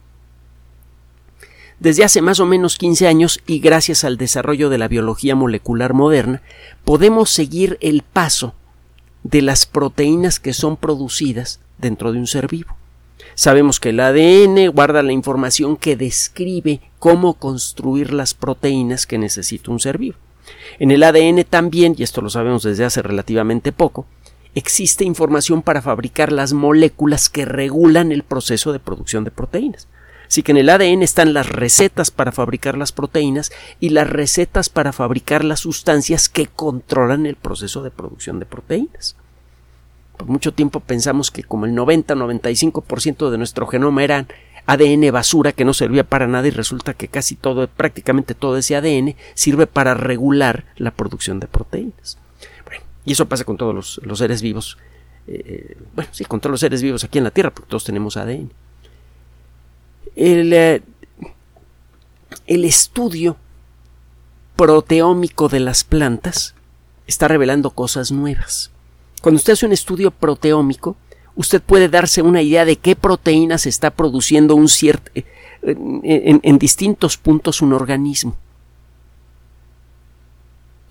Desde 1.80 2.04
hace 2.04 2.22
más 2.22 2.40
o 2.40 2.46
menos 2.46 2.78
15 2.78 3.08
años 3.08 3.42
y 3.46 3.60
gracias 3.60 4.04
al 4.04 4.18
desarrollo 4.18 4.70
de 4.70 4.78
la 4.78 4.88
biología 4.88 5.36
molecular 5.36 5.94
moderna, 5.94 6.42
podemos 6.86 7.30
seguir 7.30 7.78
el 7.82 8.02
paso 8.02 8.54
de 9.24 9.42
las 9.42 9.66
proteínas 9.66 10.40
que 10.40 10.54
son 10.54 10.78
producidas 10.78 11.60
dentro 11.78 12.14
de 12.14 12.20
un 12.20 12.28
ser 12.28 12.48
vivo. 12.48 12.76
Sabemos 13.34 13.80
que 13.82 13.90
el 13.90 14.00
ADN 14.00 14.72
guarda 14.72 15.04
la 15.04 15.12
información 15.12 15.76
que 15.76 15.98
describe 15.98 16.80
cómo 17.00 17.34
construir 17.34 18.14
las 18.14 18.34
proteínas 18.34 19.06
que 19.06 19.18
necesita 19.18 19.72
un 19.72 19.80
ser 19.80 19.98
vivo. 19.98 20.18
En 20.80 20.92
el 20.92 21.04
ADN 21.04 21.44
también, 21.44 21.96
y 21.98 22.04
esto 22.04 22.22
lo 22.22 22.30
sabemos 22.30 22.64
desde 22.64 22.86
hace 22.86 23.02
relativamente 23.02 23.74
poco, 23.74 24.06
existe 24.54 25.04
información 25.04 25.62
para 25.62 25.82
fabricar 25.82 26.32
las 26.32 26.54
moléculas 26.54 27.30
que 27.30 27.44
regulan 27.44 28.14
el 28.14 28.24
proceso 28.24 28.72
de 28.72 28.80
producción 28.80 29.26
de 29.26 29.32
proteínas. 29.32 29.90
Así 30.28 30.44
que 30.44 30.52
en 30.52 30.58
el 30.58 30.70
ADN 30.70 31.04
están 31.04 31.34
las 31.34 31.48
recetas 31.50 32.12
para 32.12 32.32
fabricar 32.32 32.78
las 32.78 32.92
proteínas 32.92 33.52
y 33.80 33.90
las 33.90 34.10
recetas 34.10 34.70
para 34.70 34.92
fabricar 34.94 35.44
las 35.44 35.62
sustancias 35.62 36.30
que 36.30 36.48
controlan 36.48 37.26
el 37.26 37.36
proceso 37.36 37.84
de 37.84 37.92
producción 37.92 38.40
de 38.40 38.46
proteínas. 38.46 39.16
Por 40.18 40.28
mucho 40.28 40.54
tiempo 40.54 40.80
pensamos 40.80 41.32
que 41.32 41.44
como 41.44 41.66
el 41.66 41.74
90-95% 41.74 43.30
de 43.30 43.38
nuestro 43.38 43.68
genoma 43.68 44.04
era 44.04 44.28
ADN 44.66 45.12
basura 45.12 45.52
que 45.52 45.66
no 45.66 45.74
servía 45.74 46.04
para 46.04 46.28
nada 46.28 46.48
y 46.48 46.52
resulta 46.52 46.94
que 46.94 47.08
casi 47.08 47.36
todo, 47.36 47.68
prácticamente 47.68 48.34
todo 48.34 48.58
ese 48.58 48.76
ADN 48.76 49.16
sirve 49.34 49.68
para 49.68 49.94
regular 49.94 50.66
la 50.78 50.92
producción 50.92 51.40
de 51.40 51.48
proteínas. 51.48 52.18
Y 53.06 53.12
eso 53.12 53.28
pasa 53.28 53.44
con 53.44 53.58
todos 53.58 54.00
los, 54.04 54.18
seres 54.18 54.42
vivos. 54.42 54.78
Eh, 55.28 55.44
eh, 55.46 55.78
bueno, 55.94 56.10
sí, 56.12 56.26
con 56.26 56.40
todos 56.40 56.52
los 56.52 56.60
seres 56.60 56.82
vivos 56.82 57.04
aquí 57.04 57.20
en 57.20 57.24
la 57.24 57.32
Tierra, 57.32 57.52
porque 57.52 57.70
todos 57.70 57.84
tenemos 57.84 58.18
ADN. 58.18 58.50
El, 60.16 60.54
eh, 60.54 60.82
el 62.48 62.66
estudio 62.66 63.38
proteómico 64.56 65.50
de 65.50 65.60
las 65.60 65.84
plantas 65.84 66.56
está 67.08 67.28
revelando 67.28 67.72
cosas 67.72 68.12
nuevas. 68.12 68.72
Cuando 69.22 69.38
usted 69.38 69.54
hace 69.54 69.66
un 69.66 69.74
estudio 69.74 70.12
proteómico, 70.12 70.96
usted 71.36 71.62
puede 71.62 71.90
darse 71.90 72.22
una 72.22 72.42
idea 72.42 72.66
de 72.66 72.78
qué 72.78 72.96
proteínas 72.96 73.66
está 73.66 73.92
produciendo 73.92 74.56
un 74.56 74.70
cierto, 74.70 75.12
en 75.64 76.60
distintos 76.60 77.18
puntos 77.18 77.62
un 77.62 77.74
organismo. 77.74 78.38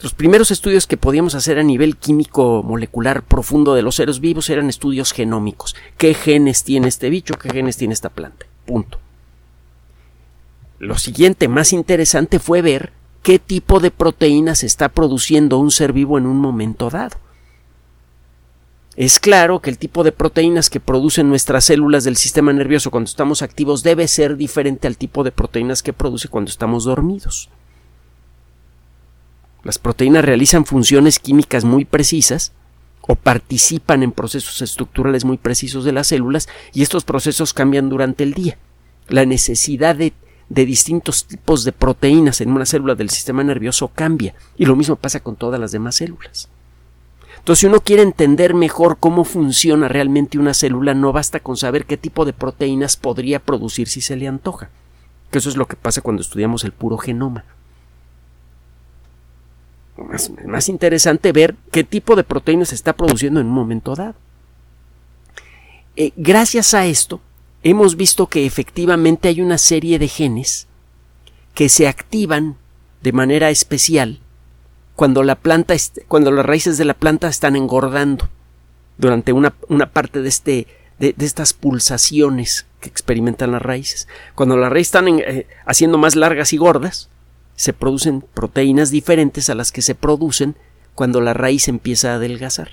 Los 0.04 0.12
primeros 0.12 0.50
estudios 0.50 0.87
que 0.87 0.99
podíamos 0.99 1.35
hacer 1.35 1.59
a 1.59 1.62
nivel 1.62 1.97
químico 1.97 2.62
molecular 2.62 3.23
profundo 3.23 3.75
de 3.75 3.81
los 3.81 3.95
seres 3.95 4.21
vivos 4.21 4.50
eran 4.50 4.69
estudios 4.69 5.12
genómicos. 5.12 5.75
¿Qué 5.97 6.12
genes 6.12 6.62
tiene 6.62 6.88
este 6.88 7.09
bicho? 7.09 7.38
¿Qué 7.38 7.49
genes 7.49 7.78
tiene 7.78 7.95
esta 7.95 8.11
planta? 8.11 8.45
Punto. 8.66 8.99
Lo 10.78 10.99
siguiente 10.99 11.49
más 11.49 11.73
interesante 11.73 12.38
fue 12.38 12.62
ver 12.62 12.93
qué 13.23 13.38
tipo 13.38 13.81
de 13.81 13.90
proteínas 13.90 14.64
está 14.64 14.88
produciendo 14.88 15.59
un 15.59 15.71
ser 15.71 15.93
vivo 15.93 16.19
en 16.19 16.26
un 16.26 16.38
momento 16.38 16.90
dado. 16.90 17.16
Es 18.97 19.19
claro 19.19 19.61
que 19.61 19.71
el 19.71 19.78
tipo 19.78 20.04
de 20.04 20.12
proteínas 20.12 20.71
que 20.71 20.78
producen 20.78 21.28
nuestras 21.28 21.64
células 21.64 22.04
del 22.04 22.16
sistema 22.16 22.52
nervioso 22.52 22.93
cuando 22.93 23.09
estamos 23.09 23.43
activos 23.43 23.83
debe 23.83 24.07
ser 24.07 24.37
diferente 24.37 24.87
al 24.87 24.97
tipo 24.97 25.25
de 25.25 25.33
proteínas 25.33 25.83
que 25.83 25.93
produce 25.93 26.28
cuando 26.28 26.50
estamos 26.50 26.85
dormidos. 26.85 27.50
Las 29.64 29.78
proteínas 29.78 30.25
realizan 30.25 30.64
funciones 30.64 31.19
químicas 31.19 31.64
muy 31.64 31.85
precisas 31.85 32.52
o 33.00 33.16
participan 33.16 34.02
en 34.02 34.12
procesos 34.12 34.62
estructurales 34.62 35.25
muy 35.25 35.38
precisos 35.38 35.85
de 35.85 35.93
las 35.93 36.09
células 36.09 36.49
y 36.73 36.83
estos 36.83 37.04
procesos 37.04 37.52
cambian 37.52 37.88
durante 37.88 38.23
el 38.23 38.33
día. 38.33 38.59
La 39.09 39.26
necesidad 39.26 39.97
de, 39.97 40.12
distintos 40.49 41.25
tipos 41.25 41.65
de 41.65 41.73
proteínas 41.73 42.41
en 42.41 42.51
una 42.51 42.67
célula 42.67 42.95
del 42.95 43.11
sistema 43.11 43.43
nervioso 43.43 43.89
cambia 43.89 44.35
y 44.57 44.67
lo 44.67 44.77
mismo 44.77 44.97
pasa 44.97 45.21
con 45.21 45.37
todas 45.37 45.59
las 45.61 45.73
demás 45.73 45.97
células. 45.97 46.49
Entonces, 47.39 47.61
si 47.61 47.67
uno 47.67 47.81
quiere 47.81 48.03
entender 48.03 48.55
mejor 48.55 48.97
cómo 48.99 49.25
funciona 49.25 49.89
realmente 49.89 50.39
una 50.39 50.55
célula, 50.55 50.95
no 50.95 51.13
basta 51.13 51.41
con 51.41 51.57
saber 51.57 51.85
qué 51.85 51.97
tipo 51.97 52.25
de 52.25 52.33
proteínas 52.33 52.97
podría 52.97 53.39
producir 53.39 53.89
si 53.89 54.01
se 54.01 54.17
le 54.17 54.29
antoja. 54.29 54.71
Que 55.31 55.39
eso 55.39 55.51
es 55.51 55.57
lo 55.57 55.67
que 55.67 55.77
pasa 55.77 56.01
cuando 56.01 56.23
estudiamos 56.23 56.65
el 56.65 56.73
puro 56.73 56.97
genoma 56.97 57.45
más, 59.97 60.31
más 60.47 60.69
interesante 60.69 61.33
ver 61.33 61.55
qué 61.71 61.85
tipo 61.85 62.17
de 62.17 62.25
proteínas 62.25 62.69
se 62.69 62.75
está 62.75 62.95
produciendo 62.95 63.41
en 63.41 63.47
un 63.47 63.53
momento 63.53 63.95
dado. 63.95 64.15
Eh, 65.97 66.13
gracias 66.17 66.75
a 66.75 66.87
esto, 66.87 67.21
hemos 67.64 67.97
visto 67.97 68.28
que 68.28 68.47
efectivamente 68.47 69.28
hay 69.28 69.40
una 69.40 69.59
serie 69.59 69.99
de 69.99 70.06
genes 70.06 70.68
que 71.54 71.68
se 71.68 71.88
activan 71.88 72.56
de 73.02 73.12
manera 73.12 73.50
especial 73.50 74.21
cuando 74.94 75.25
las 75.25 76.47
raíces 76.47 76.78
de 76.78 76.85
la 76.85 76.94
planta 76.94 77.26
están 77.26 77.56
engordando 77.56 78.28
durante 78.99 79.33
una, 79.33 79.50
parte 79.92 80.23
de 80.23 80.28
este 80.28 80.66
de, 80.99 81.14
estas 81.18 81.52
pulsaciones 81.52 82.66
que 82.80 82.88
experimentan 82.88 83.50
las 83.50 83.62
raíces. 83.62 84.06
Cuando 84.37 84.56
las 84.56 84.71
raíces 84.71 84.94
están 84.94 85.09
eh, 85.09 85.49
haciendo 85.66 85.99
más 85.99 86.14
largas 86.14 86.52
y 86.52 86.59
gordas, 86.59 87.09
se 87.56 87.73
producen 87.73 88.21
proteínas 88.35 88.90
diferentes 88.90 89.50
a 89.50 89.54
las 89.54 89.73
que 89.73 89.83
se 89.83 89.97
producen 89.97 90.54
cuando 90.94 91.21
la 91.21 91.35
raíz 91.35 91.66
empieza 91.66 92.12
a 92.12 92.16
adelgazar. 92.16 92.73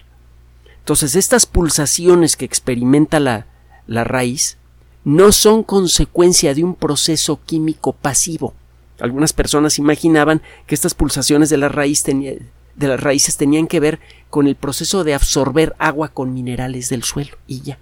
Entonces, 0.77 1.15
estas 1.15 1.45
pulsaciones 1.48 2.36
que 2.36 2.45
experimenta 2.45 3.19
la 3.19 4.03
raíz 4.03 4.57
no 5.03 5.31
son 5.31 5.63
consecuencia 5.63 6.53
de 6.53 6.63
un 6.63 6.75
proceso 6.75 7.39
químico 7.46 7.93
pasivo. 7.93 8.53
Algunas 9.00 9.34
personas 9.34 9.79
imaginaban 9.79 10.41
que 10.67 10.75
estas 10.75 10.93
pulsaciones 10.93 11.50
de 11.50 11.58
la 11.58 11.70
raíz 11.70 12.03
de 12.03 12.88
las 12.88 13.00
raíces 13.00 13.36
tenían 13.36 13.67
que 13.67 13.79
ver 13.79 14.00
con 14.29 14.48
el 14.48 14.55
proceso 14.55 15.03
de 15.03 15.13
absorber 15.13 15.75
agua 15.79 16.10
con 16.10 16.34
minerales 16.34 16.89
del 16.89 17.03
suelo 17.03 17.38
y 17.48 17.62
ya. 17.62 17.79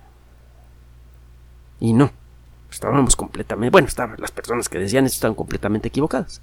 Y 1.79 1.93
no, 1.93 2.11
estábamos 2.71 3.15
completamente, 3.15 3.71
bueno, 3.71 3.87
estaban 3.87 4.15
las 4.19 4.31
personas 4.31 4.69
que 4.69 4.79
decían 4.79 5.05
esto 5.05 5.15
estaban 5.15 5.35
completamente 5.35 5.89
equivocadas. 5.89 6.41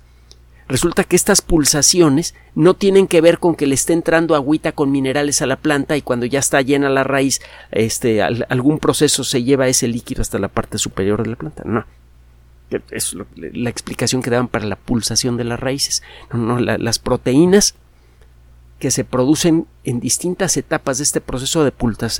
Resulta 0.69 1.05
que 1.05 1.15
estas 1.15 1.43
pulsaciones 1.43 2.35
no 2.57 2.75
tienen 2.75 3.07
que 3.07 3.21
ver 3.21 3.39
con 3.39 3.55
que 3.55 3.67
le 3.67 3.75
esté 3.75 3.93
entrando 3.93 4.35
agüita 4.35 4.73
con 4.73 4.91
minerales 4.91 5.41
a 5.41 5.47
la 5.47 5.57
planta 5.57 5.97
y 5.97 6.03
cuando 6.03 6.27
ya 6.27 6.41
está 6.41 6.61
llena 6.61 6.89
la 6.91 7.05
raíz, 7.05 7.41
este, 7.71 8.23
algún 8.23 8.79
proceso 8.81 9.23
se 9.23 9.45
lleva 9.45 9.69
ese 9.69 9.87
líquido 9.87 10.23
hasta 10.23 10.41
la 10.41 10.49
parte 10.49 10.79
superior 10.79 11.23
de 11.23 11.31
la 11.31 11.37
planta. 11.37 11.63
No. 11.65 11.85
Es 12.91 13.17
la 13.37 13.71
explicación 13.71 14.23
que 14.23 14.31
daban 14.31 14.49
para 14.49 14.67
la 14.67 14.75
pulsación 14.75 15.37
de 15.37 15.45
las 15.45 15.61
raíces. 15.61 16.03
No, 16.33 16.39
no, 16.39 16.59
las 16.59 16.99
proteínas 16.99 17.77
que 18.81 18.91
se 18.91 19.05
producen 19.05 19.67
en 19.85 20.01
distintas 20.01 20.57
etapas 20.57 20.99
de 20.99 21.05
este 21.05 21.21
proceso 21.21 21.63
de, 21.63 21.73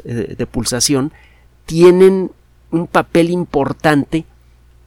eh, 0.05 0.35
de 0.39 0.47
pulsación 0.47 1.13
tienen 1.67 2.31
un 2.71 2.87
papel 2.87 3.31
importante 3.31 4.25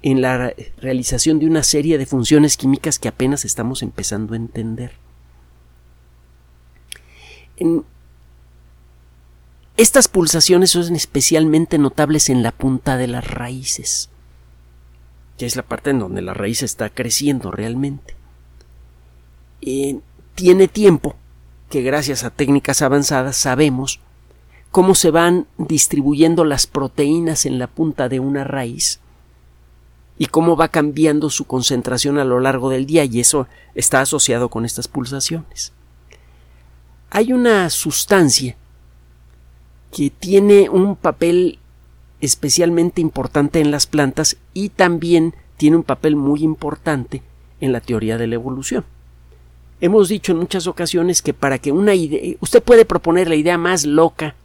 en 0.01 0.21
la 0.21 0.53
realización 0.77 1.39
de 1.39 1.47
una 1.47 1.63
serie 1.63 1.97
de 1.97 2.05
funciones 2.05 2.57
químicas 2.57 2.99
que 2.99 3.09
apenas 3.09 3.45
estamos 3.45 3.83
empezando 3.83 4.33
a 4.33 4.37
entender. 4.37 4.93
estas 9.75 10.07
pulsaciones 10.07 10.71
son 10.71 10.95
especialmente 10.95 11.77
notables 11.77 12.29
en 12.29 12.41
la 12.41 12.53
punta 12.53 12.95
de 12.95 13.07
las 13.07 13.27
raíces, 13.27 14.09
que 15.37 15.45
es 15.45 15.57
la 15.57 15.63
parte 15.63 15.89
en 15.89 15.99
donde 15.99 16.21
la 16.21 16.33
raíz 16.33 16.63
está 16.63 16.89
creciendo 16.89 17.51
realmente. 17.51 18.15
tiene 20.35 20.69
tiempo 20.69 21.15
que 21.69 21.81
gracias 21.81 22.23
a 22.23 22.29
técnicas 22.29 22.81
avanzadas 22.81 23.35
sabemos 23.35 23.99
cómo 24.71 24.95
se 24.95 25.11
van 25.11 25.47
distribuyendo 25.57 26.45
las 26.45 26.65
proteínas 26.65 27.45
en 27.45 27.59
la 27.59 27.67
punta 27.67 28.07
de 28.07 28.21
una 28.21 28.45
raíz 28.45 29.01
y 30.19 30.25
cómo 30.25 30.57
va 30.57 30.67
cambiando 30.67 31.29
su 31.29 31.45
concentración 31.45 32.19
a 32.19 32.25
lo 32.25 32.41
largo 32.41 32.69
del 32.69 32.85
día 32.85 33.05
y 33.05 33.21
eso 33.21 33.47
está 33.73 34.01
asociado 34.01 34.49
con 34.49 34.65
estas 34.65 34.89
pulsaciones. 34.89 35.71
Hay 37.09 37.31
una 37.31 37.69
sustancia 37.69 38.57
que 39.95 40.09
tiene 40.11 40.69
un 40.69 40.97
papel 40.97 41.57
especialmente 42.19 42.99
importante 42.99 43.61
en 43.61 43.71
las 43.71 43.87
plantas 43.87 44.35
y 44.53 44.69
también 44.69 45.33
tiene 45.55 45.77
un 45.77 45.83
papel 45.83 46.17
muy 46.17 46.43
importante 46.43 47.23
en 47.61 47.71
la 47.71 47.79
teoría 47.79 48.17
de 48.17 48.27
la 48.27 48.35
evolución. 48.35 48.83
Hemos 49.79 50.09
dicho 50.09 50.33
en 50.33 50.39
muchas 50.39 50.67
ocasiones 50.67 51.21
que 51.21 51.33
para 51.33 51.59
que 51.59 51.71
una 51.71 51.95
idea, 51.95 52.35
usted 52.41 52.61
puede 52.61 52.83
proponer 52.83 53.29
la 53.29 53.35
idea 53.35 53.57
más 53.57 53.85
loca 53.85 54.35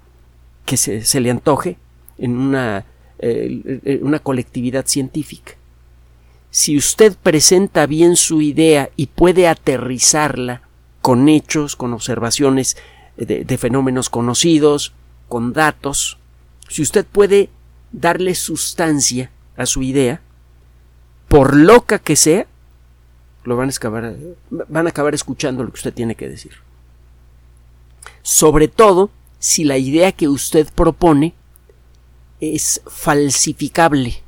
que 0.65 0.77
se, 0.77 1.21
le 1.21 1.31
antoje 1.33 1.77
en 2.17 2.37
una, 2.37 2.87
eh, 3.19 3.99
una 4.03 4.21
colectividad 4.21 4.87
científica. 4.87 5.55
Si 6.55 6.77
usted 6.77 7.17
presenta 7.21 7.85
bien 7.87 8.15
su 8.15 8.41
idea 8.41 8.89
y 8.95 9.09
puede 9.09 9.49
aterrizarla 9.49 10.63
con 11.03 11.29
hechos, 11.29 11.75
con 11.75 11.93
observaciones 11.93 12.77
de, 13.17 13.59
fenómenos 13.59 14.09
conocidos, 14.09 14.93
con 15.29 15.53
datos, 15.53 16.17
si 16.69 16.83
usted 16.83 17.05
puede 17.07 17.51
darle 17.91 18.37
sustancia 18.37 19.33
a 19.57 19.67
su 19.67 19.83
idea, 19.83 20.21
por 21.27 21.57
loca 21.57 21.99
que 21.99 22.15
sea, 22.15 22.47
lo 23.43 23.57
van 23.57 23.71
a 23.71 24.15
van 24.51 24.87
a 24.87 24.91
acabar 24.91 25.13
escuchando 25.13 25.65
lo 25.65 25.71
que 25.71 25.79
usted 25.79 25.93
tiene 25.93 26.15
que 26.15 26.29
decir. 26.29 26.53
Sobre 28.23 28.69
todo 28.69 29.11
si 29.41 29.65
la 29.65 29.77
idea 29.77 30.13
que 30.13 30.29
usted 30.29 30.69
propone 30.73 31.35
es 32.39 32.81
falsificable. 32.87 34.23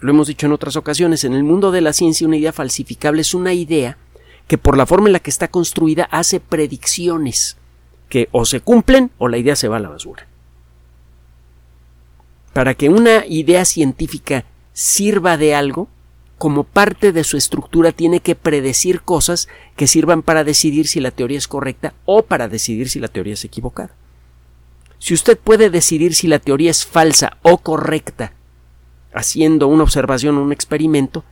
Lo 0.00 0.10
hemos 0.10 0.28
dicho 0.28 0.46
en 0.46 0.52
otras 0.52 0.76
ocasiones, 0.76 1.24
en 1.24 1.34
el 1.34 1.42
mundo 1.42 1.70
de 1.70 1.80
la 1.80 1.92
ciencia 1.92 2.26
una 2.26 2.36
idea 2.36 2.52
falsificable 2.52 3.22
es 3.22 3.34
una 3.34 3.52
idea 3.52 3.98
que 4.46 4.58
por 4.58 4.76
la 4.76 4.86
forma 4.86 5.08
en 5.08 5.12
la 5.12 5.20
que 5.20 5.30
está 5.30 5.48
construida 5.48 6.04
hace 6.04 6.40
predicciones 6.40 7.56
que 8.08 8.28
o 8.32 8.44
se 8.44 8.60
cumplen 8.60 9.10
o 9.18 9.28
la 9.28 9.38
idea 9.38 9.56
se 9.56 9.68
va 9.68 9.76
a 9.76 9.80
la 9.80 9.88
basura. 9.90 10.26
Para 12.52 12.74
que 12.74 12.88
una 12.88 13.26
idea 13.26 13.64
científica 13.64 14.44
sirva 14.72 15.36
de 15.36 15.54
algo, 15.54 15.88
como 16.38 16.62
parte 16.62 17.12
de 17.12 17.24
su 17.24 17.36
estructura 17.36 17.90
tiene 17.90 18.20
que 18.20 18.36
predecir 18.36 19.02
cosas 19.02 19.48
que 19.76 19.88
sirvan 19.88 20.22
para 20.22 20.44
decidir 20.44 20.86
si 20.86 21.00
la 21.00 21.10
teoría 21.10 21.38
es 21.38 21.48
correcta 21.48 21.94
o 22.04 22.22
para 22.22 22.48
decidir 22.48 22.88
si 22.88 23.00
la 23.00 23.08
teoría 23.08 23.34
es 23.34 23.44
equivocada. 23.44 23.94
Si 25.00 25.14
usted 25.14 25.36
puede 25.36 25.70
decidir 25.70 26.14
si 26.14 26.28
la 26.28 26.38
teoría 26.38 26.70
es 26.70 26.86
falsa 26.86 27.36
o 27.42 27.58
correcta 27.58 28.32
haciendo 29.12 29.68
una 29.68 29.82
observación 29.82 30.36
o 30.38 30.42
un 30.42 30.52
experimento, 30.52 31.24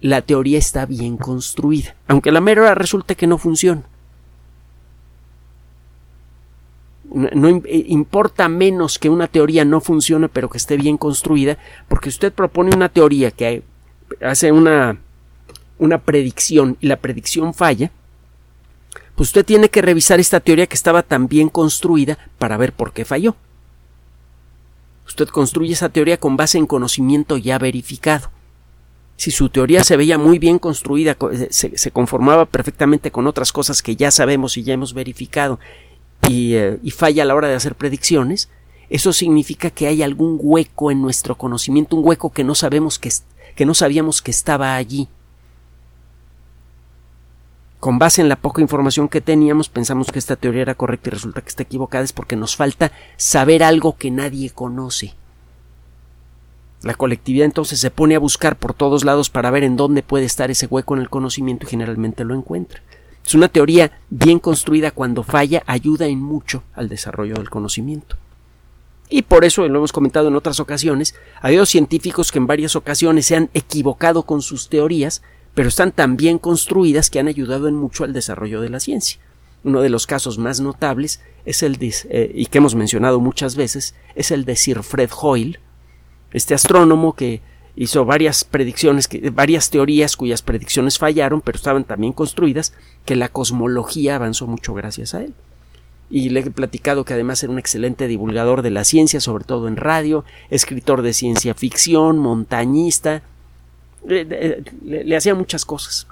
la 0.00 0.22
teoría 0.22 0.58
está 0.58 0.86
bien 0.86 1.16
construida, 1.16 1.94
aunque 2.06 2.32
la 2.32 2.40
mera 2.40 2.74
resulte 2.74 3.16
que 3.16 3.26
no 3.26 3.38
funciona. 3.38 3.82
no, 7.08 7.48
eh, 7.48 7.84
importa 7.88 8.48
menos 8.48 8.98
que 8.98 9.08
una 9.08 9.28
teoría 9.28 9.64
no 9.64 9.80
funcione 9.80 10.28
pero 10.28 10.50
que 10.50 10.58
esté 10.58 10.76
bien 10.76 10.98
construida, 10.98 11.56
porque 11.88 12.08
usted 12.08 12.32
propone 12.32 12.74
una 12.74 12.88
teoría 12.88 13.30
que 13.30 13.62
hace 14.20 14.52
una, 14.52 14.98
una 15.78 15.98
predicción 15.98 16.76
y 16.80 16.86
la 16.86 16.96
predicción 16.96 17.54
falla, 17.54 17.90
pues 19.14 19.30
usted 19.30 19.44
tiene 19.44 19.70
que 19.70 19.82
revisar 19.82 20.20
esta 20.20 20.40
teoría 20.40 20.66
que 20.66 20.74
estaba 20.74 21.02
tan 21.02 21.26
bien 21.26 21.48
construida 21.48 22.18
para 22.38 22.56
ver 22.56 22.72
por 22.72 22.92
qué 22.92 23.04
falló. 23.04 23.34
Usted 25.16 25.32
construye 25.32 25.72
esa 25.72 25.88
teoría 25.88 26.18
con 26.18 26.36
base 26.36 26.58
en 26.58 26.66
conocimiento 26.66 27.38
ya 27.38 27.58
verificado. 27.58 28.30
Si 29.16 29.30
su 29.30 29.48
teoría 29.48 29.82
se 29.82 29.96
veía 29.96 30.18
muy 30.18 30.38
bien 30.38 30.58
construida, 30.58 31.16
se, 31.48 31.78
se, 31.78 31.90
conformaba 31.90 32.44
perfectamente 32.44 33.10
con 33.10 33.26
otras 33.26 33.50
cosas 33.50 33.80
que 33.80 33.96
ya 33.96 34.10
sabemos 34.10 34.58
y 34.58 34.62
ya 34.62 34.74
hemos 34.74 34.92
verificado, 34.92 35.58
y, 36.28 36.52
eh, 36.56 36.78
y 36.82 36.90
falla 36.90 37.22
a 37.22 37.26
la 37.26 37.34
hora 37.34 37.48
de 37.48 37.54
hacer 37.54 37.76
predicciones, 37.76 38.50
eso 38.90 39.14
significa 39.14 39.70
que 39.70 39.86
hay 39.86 40.02
algún 40.02 40.36
hueco 40.38 40.90
en 40.90 41.00
nuestro 41.00 41.34
conocimiento, 41.34 41.96
un 41.96 42.06
hueco 42.06 42.30
que 42.30 42.44
no 42.44 42.54
sabemos 42.54 42.98
que, 42.98 43.10
que 43.54 43.64
no 43.64 43.72
sabíamos 43.72 44.20
que 44.20 44.32
estaba 44.32 44.76
allí. 44.76 45.08
Con 47.86 48.00
base 48.00 48.20
en 48.20 48.28
la 48.28 48.34
poca 48.34 48.60
información 48.60 49.08
que 49.08 49.20
teníamos, 49.20 49.68
pensamos 49.68 50.10
que 50.10 50.18
esta 50.18 50.34
teoría 50.34 50.62
era 50.62 50.74
correcta 50.74 51.08
y 51.08 51.12
resulta 51.12 51.40
que 51.40 51.50
está 51.50 51.62
equivocada, 51.62 52.02
es 52.02 52.12
porque 52.12 52.34
nos 52.34 52.56
falta 52.56 52.90
saber 53.16 53.62
algo 53.62 53.96
que 53.96 54.10
nadie 54.10 54.50
conoce. 54.50 55.14
La 56.82 56.94
colectividad 56.94 57.44
entonces 57.44 57.78
se 57.78 57.92
pone 57.92 58.16
a 58.16 58.18
buscar 58.18 58.56
por 58.56 58.74
todos 58.74 59.04
lados 59.04 59.30
para 59.30 59.52
ver 59.52 59.62
en 59.62 59.76
dónde 59.76 60.02
puede 60.02 60.24
estar 60.24 60.50
ese 60.50 60.66
hueco 60.66 60.96
en 60.96 61.02
el 61.02 61.08
conocimiento 61.08 61.64
y 61.64 61.70
generalmente 61.70 62.24
lo 62.24 62.34
encuentra. 62.34 62.82
Es 63.24 63.36
una 63.36 63.46
teoría 63.46 63.92
bien 64.10 64.40
construida 64.40 64.90
cuando 64.90 65.22
falla 65.22 65.62
ayuda 65.64 66.06
en 66.06 66.20
mucho 66.20 66.64
al 66.74 66.88
desarrollo 66.88 67.34
del 67.36 67.50
conocimiento. 67.50 68.16
Y 69.08 69.22
por 69.22 69.44
eso, 69.44 69.68
lo 69.68 69.78
hemos 69.78 69.92
comentado 69.92 70.26
en 70.26 70.34
otras 70.34 70.58
ocasiones, 70.58 71.14
ha 71.40 71.46
habido 71.46 71.64
científicos 71.64 72.32
que 72.32 72.38
en 72.38 72.48
varias 72.48 72.74
ocasiones 72.74 73.26
se 73.26 73.36
han 73.36 73.48
equivocado 73.54 74.24
con 74.24 74.42
sus 74.42 74.68
teorías, 74.68 75.22
pero 75.56 75.70
están 75.70 75.90
tan 75.90 76.18
bien 76.18 76.38
construidas 76.38 77.08
que 77.08 77.18
han 77.18 77.28
ayudado 77.28 77.66
en 77.66 77.74
mucho 77.74 78.04
al 78.04 78.12
desarrollo 78.12 78.60
de 78.60 78.68
la 78.68 78.78
ciencia. 78.78 79.18
Uno 79.64 79.80
de 79.80 79.88
los 79.88 80.06
casos 80.06 80.36
más 80.36 80.60
notables 80.60 81.22
es 81.46 81.62
el 81.62 81.76
de, 81.76 81.94
eh, 82.10 82.30
y 82.34 82.44
que 82.44 82.58
hemos 82.58 82.74
mencionado 82.74 83.20
muchas 83.20 83.56
veces, 83.56 83.94
es 84.14 84.30
el 84.30 84.44
de 84.44 84.54
Sir 84.54 84.82
Fred 84.82 85.08
Hoyle, 85.18 85.58
este 86.30 86.52
astrónomo 86.52 87.14
que 87.14 87.40
hizo 87.74 88.04
varias 88.04 88.44
predicciones, 88.44 89.08
varias 89.32 89.70
teorías 89.70 90.14
cuyas 90.14 90.42
predicciones 90.42 90.98
fallaron, 90.98 91.40
pero 91.40 91.56
estaban 91.56 91.84
también 91.84 92.12
construidas, 92.12 92.74
que 93.06 93.16
la 93.16 93.30
cosmología 93.30 94.16
avanzó 94.16 94.46
mucho 94.46 94.74
gracias 94.74 95.14
a 95.14 95.22
él 95.22 95.32
y 96.10 96.28
le 96.28 96.40
he 96.40 96.50
platicado 96.50 97.06
que 97.06 97.14
además 97.14 97.42
era 97.42 97.52
un 97.52 97.58
excelente 97.58 98.06
divulgador 98.08 98.60
de 98.60 98.70
la 98.70 98.84
ciencia, 98.84 99.20
sobre 99.20 99.44
todo 99.44 99.68
en 99.68 99.76
radio, 99.76 100.24
escritor 100.50 101.00
de 101.00 101.14
ciencia 101.14 101.54
ficción, 101.54 102.18
montañista, 102.18 103.22
le, 104.04 105.16
hacía 105.16 105.34
muchas 105.34 105.64
cosas. 105.64 106.06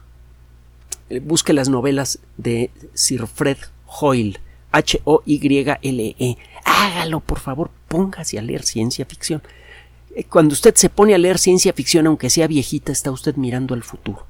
Eh, 1.11 1.21
busque 1.21 1.53
las 1.53 1.69
novelas 1.69 2.19
de 2.37 2.71
Sir 2.95 3.27
Fred 3.27 3.59
Hoyle, 3.87 4.41
H-O-Y-L-E. 4.73 6.37
Hágalo, 6.65 7.21
por 7.21 7.41
favor, 7.41 7.71
póngase 7.89 8.39
a 8.39 8.43
leer 8.43 8.63
ciencia 8.65 9.05
ficción. 9.05 9.43
Eh, 10.15 10.25
cuando 10.25 10.53
usted 10.55 10.75
se 10.75 10.89
pone 10.89 11.15
a 11.15 11.19
leer 11.19 11.39
ciencia 11.39 11.73
ficción, 11.73 12.07
aunque 12.07 12.31
sea 12.31 12.47
viejita, 12.47 12.93
está 12.93 13.11
usted 13.11 13.37
mirando 13.37 13.75
al 13.75 13.83
futuro. 13.83 14.27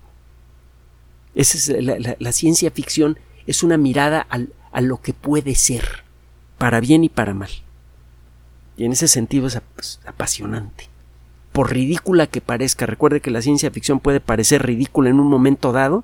Esa 1.34 1.58
es 1.58 2.16
la 2.20 2.32
ciencia 2.32 2.70
ficción 2.70 3.18
es 3.46 3.62
una 3.62 3.76
mirada 3.76 4.20
al, 4.20 4.52
a 4.72 4.80
lo 4.80 5.00
que 5.00 5.12
puede 5.12 5.54
ser, 5.54 6.04
para 6.58 6.80
bien 6.80 7.04
y 7.04 7.08
para 7.08 7.34
mal. 7.34 7.50
Y 8.76 8.84
en 8.84 8.92
ese 8.92 9.08
sentido 9.08 9.46
es 9.46 9.60
apasionante. 10.04 10.88
Por 11.54 11.72
ridícula 11.72 12.26
que 12.26 12.40
parezca, 12.40 12.84
recuerde 12.84 13.20
que 13.20 13.30
la 13.30 13.40
ciencia 13.40 13.70
ficción 13.70 14.00
puede 14.00 14.18
parecer 14.18 14.66
ridícula 14.66 15.08
en 15.08 15.20
un 15.20 15.28
momento 15.28 15.70
dado, 15.70 16.02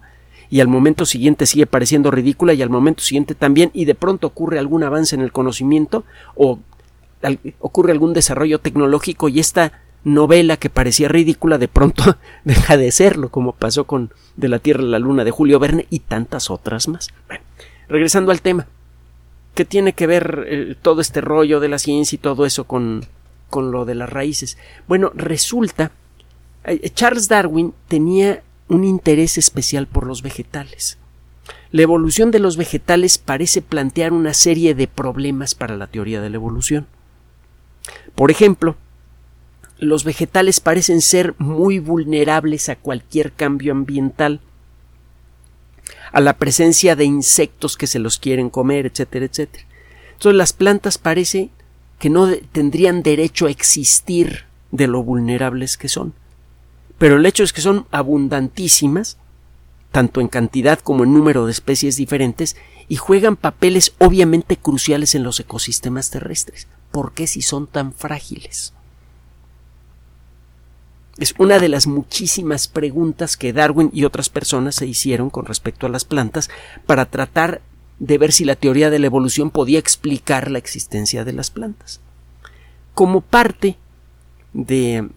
y 0.48 0.60
al 0.60 0.68
momento 0.68 1.06
siguiente 1.06 1.44
sigue 1.44 1.66
pareciendo 1.66 2.12
ridícula, 2.12 2.54
y 2.54 2.62
al 2.62 2.70
momento 2.70 3.02
siguiente 3.02 3.34
también, 3.34 3.72
y 3.74 3.84
de 3.84 3.96
pronto 3.96 4.28
ocurre 4.28 4.60
algún 4.60 4.84
avance 4.84 5.16
en 5.16 5.22
el 5.22 5.32
conocimiento, 5.32 6.04
o 6.36 6.60
ocurre 7.58 7.90
algún 7.90 8.12
desarrollo 8.12 8.60
tecnológico, 8.60 9.28
y 9.28 9.40
esta 9.40 9.72
novela 10.04 10.56
que 10.56 10.70
parecía 10.70 11.08
ridícula 11.08 11.58
de 11.58 11.66
pronto 11.66 12.16
deja 12.44 12.76
de 12.76 12.92
serlo, 12.92 13.30
como 13.30 13.50
pasó 13.50 13.88
con 13.88 14.12
De 14.36 14.46
la 14.46 14.60
Tierra 14.60 14.84
a 14.84 14.86
la 14.86 15.00
Luna 15.00 15.24
de 15.24 15.32
Julio 15.32 15.58
Verne 15.58 15.84
y 15.90 15.98
tantas 15.98 16.48
otras 16.48 16.86
más. 16.86 17.08
Bueno, 17.26 17.42
regresando 17.88 18.30
al 18.30 18.40
tema, 18.40 18.68
¿qué 19.56 19.64
tiene 19.64 19.94
que 19.94 20.06
ver 20.06 20.44
eh, 20.46 20.76
todo 20.80 21.00
este 21.00 21.20
rollo 21.20 21.58
de 21.58 21.68
la 21.70 21.80
ciencia 21.80 22.14
y 22.14 22.20
todo 22.20 22.46
eso 22.46 22.62
con, 22.68 23.04
con 23.50 23.72
lo 23.72 23.84
de 23.84 23.94
las 23.94 24.08
raíces? 24.08 24.56
Bueno, 24.88 25.12
resulta, 25.14 25.90
eh, 26.64 26.90
Charles 26.90 27.28
Darwin 27.28 27.74
tenía 27.88 28.42
un 28.68 28.84
interés 28.84 29.36
especial 29.36 29.86
por 29.86 30.06
los 30.06 30.22
vegetales. 30.22 30.96
La 31.72 31.82
evolución 31.82 32.30
de 32.30 32.38
los 32.38 32.56
vegetales 32.56 33.18
parece 33.18 33.62
plantear 33.62 34.12
una 34.12 34.34
serie 34.34 34.74
de 34.74 34.86
problemas 34.86 35.54
para 35.54 35.76
la 35.76 35.88
teoría 35.88 36.20
de 36.20 36.30
la 36.30 36.36
evolución. 36.36 36.86
Por 38.14 38.30
ejemplo, 38.30 38.76
los 39.78 40.04
vegetales 40.04 40.60
parecen 40.60 41.00
ser 41.00 41.34
muy 41.38 41.78
vulnerables 41.78 42.68
a 42.68 42.76
cualquier 42.76 43.32
cambio 43.32 43.72
ambiental 43.72 44.40
a 46.12 46.20
la 46.20 46.36
presencia 46.36 46.96
de 46.96 47.04
insectos 47.04 47.76
que 47.76 47.86
se 47.86 47.98
los 47.98 48.18
quieren 48.18 48.50
comer, 48.50 48.86
etcétera, 48.86 49.26
etcétera. 49.26 49.64
Entonces 50.12 50.36
las 50.36 50.52
plantas 50.52 50.98
parece 50.98 51.50
que 52.00 52.10
no 52.10 52.28
tendrían 52.50 53.02
derecho 53.02 53.46
a 53.46 53.50
existir 53.50 54.46
de 54.72 54.88
lo 54.88 55.04
vulnerables 55.04 55.76
que 55.76 55.88
son. 55.88 56.14
Pero 56.98 57.16
el 57.16 57.26
hecho 57.26 57.44
es 57.44 57.52
que 57.52 57.60
son 57.60 57.86
abundantísimas, 57.90 59.18
tanto 59.92 60.20
en 60.22 60.28
cantidad 60.28 60.78
como 60.80 61.04
en 61.04 61.12
número 61.12 61.44
de 61.44 61.52
especies 61.52 61.96
diferentes, 61.96 62.56
y 62.88 62.96
juegan 62.96 63.36
papeles 63.36 63.92
obviamente 63.98 64.56
cruciales 64.56 65.14
en 65.14 65.22
los 65.22 65.38
ecosistemas 65.40 66.10
terrestres. 66.10 66.68
¿Por 66.90 67.12
qué 67.12 67.26
si 67.26 67.42
son 67.42 67.66
tan 67.66 67.92
frágiles? 67.92 68.72
Es 71.18 71.34
una 71.36 71.58
de 71.58 71.68
las 71.68 71.86
muchísimas 71.86 72.66
preguntas 72.66 73.36
que 73.36 73.52
Darwin 73.52 73.90
y 73.92 74.04
otras 74.04 74.30
personas 74.30 74.74
se 74.74 74.86
hicieron 74.86 75.28
con 75.28 75.44
respecto 75.44 75.84
a 75.84 75.90
las 75.90 76.06
plantas 76.06 76.48
para 76.86 77.04
tratar 77.04 77.60
de 78.00 78.18
ver 78.18 78.32
si 78.32 78.44
la 78.44 78.56
teoría 78.56 78.90
de 78.90 78.98
la 78.98 79.06
evolución 79.06 79.50
podía 79.50 79.78
explicar 79.78 80.50
la 80.50 80.58
existencia 80.58 81.24
de 81.24 81.32
las 81.32 81.50
plantas. 81.50 82.00
Como 82.94 83.20
parte 83.20 83.76
de, 84.52 85.08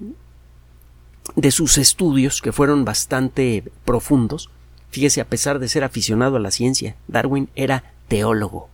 de 1.35 1.51
sus 1.51 1.77
estudios, 1.77 2.41
que 2.41 2.51
fueron 2.51 2.85
bastante 2.85 3.63
profundos, 3.85 4.49
fíjese, 4.91 5.21
a 5.21 5.27
pesar 5.27 5.59
de 5.59 5.69
ser 5.69 5.83
aficionado 5.83 6.35
a 6.35 6.39
la 6.39 6.51
ciencia, 6.51 6.95
Darwin 7.07 7.49
era 7.55 7.93
teólogo. 8.07 8.69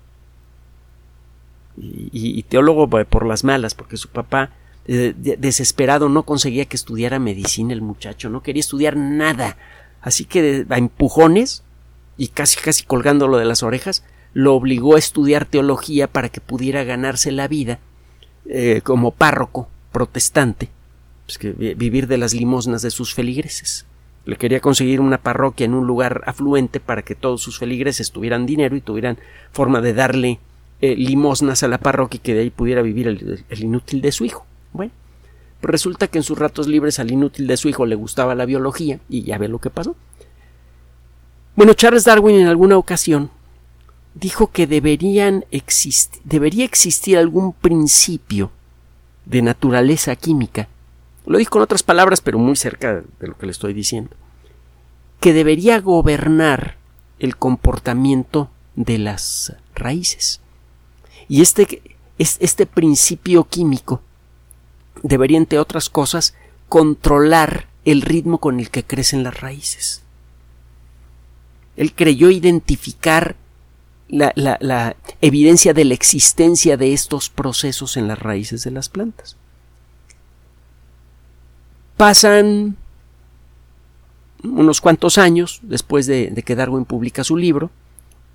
Y, 1.77 2.43
teólogo 2.43 2.89
por 2.89 3.25
las 3.25 3.45
malas, 3.45 3.73
porque 3.73 3.95
su 3.95 4.09
papá 4.09 4.49
eh, 4.91 5.13
desesperado, 5.15 6.09
no 6.09 6.23
conseguía 6.23 6.65
que 6.65 6.75
estudiara 6.75 7.19
medicina 7.19 7.73
el 7.73 7.81
muchacho, 7.83 8.29
no 8.31 8.41
quería 8.41 8.61
estudiar 8.61 8.97
nada. 8.97 9.55
Así 10.01 10.25
que 10.25 10.65
a 10.67 10.77
empujones 10.79 11.63
y 12.19 12.27
casi 12.27 12.59
casi 12.59 12.83
colgándolo 12.83 13.37
de 13.37 13.45
las 13.45 13.63
orejas, 13.63 14.03
lo 14.33 14.53
obligó 14.53 14.95
a 14.95 14.99
estudiar 14.99 15.45
teología 15.45 16.07
para 16.07 16.27
que 16.27 16.41
pudiera 16.41 16.83
ganarse 16.83 17.31
la 17.31 17.47
vida 17.47 17.79
eh, 18.45 18.81
como 18.83 19.11
párroco 19.11 19.69
protestante, 19.93 20.69
pues 21.25 21.37
que 21.37 21.51
vivir 21.51 22.07
de 22.07 22.17
las 22.17 22.33
limosnas 22.33 22.81
de 22.81 22.91
sus 22.91 23.15
feligreses. 23.15 23.85
Le 24.25 24.35
quería 24.35 24.59
conseguir 24.59 24.99
una 24.99 25.17
parroquia 25.17 25.65
en 25.65 25.73
un 25.73 25.87
lugar 25.87 26.21
afluente 26.25 26.81
para 26.81 27.03
que 27.03 27.15
todos 27.15 27.41
sus 27.41 27.57
feligreses 27.57 28.11
tuvieran 28.11 28.45
dinero 28.45 28.75
y 28.75 28.81
tuvieran 28.81 29.17
forma 29.53 29.79
de 29.79 29.93
darle 29.93 30.39
eh, 30.81 30.97
limosnas 30.97 31.63
a 31.63 31.69
la 31.69 31.77
parroquia 31.77 32.17
y 32.17 32.21
que 32.21 32.33
de 32.33 32.41
ahí 32.41 32.49
pudiera 32.49 32.81
vivir 32.81 33.07
el 33.07 33.63
inútil 33.63 34.01
de 34.01 34.11
su 34.11 34.25
hijo. 34.25 34.45
Bueno, 34.73 34.91
pues 35.61 35.71
resulta 35.71 36.07
que 36.07 36.17
en 36.17 36.23
sus 36.23 36.37
ratos 36.37 36.67
libres 36.67 36.99
al 36.99 37.11
inútil 37.11 37.47
de 37.47 37.55
su 37.55 37.69
hijo 37.69 37.85
le 37.85 37.95
gustaba 37.95 38.35
la 38.35 38.45
biología 38.45 38.99
y 39.07 39.23
ya 39.23 39.37
ve 39.37 39.47
lo 39.47 39.59
que 39.59 39.69
pasó. 39.69 39.95
Bueno, 41.59 41.73
Charles 41.73 42.05
Darwin 42.05 42.37
en 42.39 42.47
alguna 42.47 42.77
ocasión 42.77 43.31
dijo 44.13 44.49
que 44.49 44.65
debería 44.65 45.43
existir 45.51 47.17
algún 47.17 47.51
principio 47.51 48.49
de 49.25 49.41
naturaleza 49.41 50.15
química. 50.15 50.69
Lo 51.25 51.37
dijo 51.37 51.51
con 51.51 51.61
otras 51.61 51.83
palabras, 51.83 52.21
pero 52.21 52.39
muy 52.39 52.55
cerca 52.55 53.03
de 53.19 53.27
lo 53.27 53.37
que 53.37 53.45
le 53.45 53.51
estoy 53.51 53.73
diciendo. 53.73 54.15
Que 55.19 55.33
debería 55.33 55.81
gobernar 55.81 56.77
el 57.19 57.35
comportamiento 57.35 58.49
de 58.77 58.97
las 58.97 59.53
raíces. 59.75 60.39
Y 61.27 61.41
este, 61.41 61.81
este 62.17 62.67
principio 62.67 63.43
químico 63.43 64.01
debería, 65.03 65.37
entre 65.37 65.59
otras 65.59 65.89
cosas, 65.89 66.35
controlar 66.69 67.67
el 67.83 68.01
ritmo 68.01 68.37
con 68.37 68.61
el 68.61 68.69
que 68.69 68.85
crecen 68.85 69.23
las 69.23 69.41
raíces. 69.41 70.03
Él 71.79 71.95
creyó 71.95 72.29
identificar 72.29 73.37
la, 74.09 74.95
evidencia 75.21 75.73
de 75.73 75.85
la 75.85 75.93
existencia 75.93 76.75
de 76.75 76.91
estos 76.91 77.29
procesos 77.29 77.95
en 77.95 78.09
las 78.09 78.19
raíces 78.19 78.65
de 78.65 78.71
las 78.71 78.89
plantas. 78.89 79.37
Pasan 81.95 82.75
unos 84.43 84.81
cuantos 84.81 85.17
años 85.17 85.61
después 85.63 86.05
de, 86.05 86.31
de, 86.31 86.43
que 86.43 86.57
Darwin 86.57 86.83
publica 86.83 87.23
su 87.23 87.37
libro, 87.37 87.71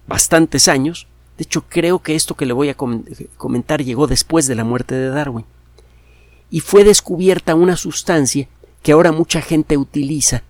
bastantes 0.07 0.67
años, 0.67 1.07
de 1.37 1.43
hecho 1.43 1.67
creo 1.69 1.99
que 1.99 2.15
esto 2.15 2.37
que 2.37 2.47
le 2.47 2.55
voy 2.55 2.71
a 2.71 2.77
comentar 3.37 3.85
llegó 3.85 4.07
después 4.07 4.47
de 4.47 4.55
la 4.55 4.65
muerte 4.65 4.95
de 4.95 5.11
Darwin 5.11 5.45
y 6.51 6.61
fue 6.61 6.83
descubierta 6.83 7.55
una 7.55 7.77
sustancia 7.77 8.49
que 8.83 8.93
ahora 8.93 9.13
mucha 9.13 9.43
gente 9.43 9.77
utiliza 9.77 10.45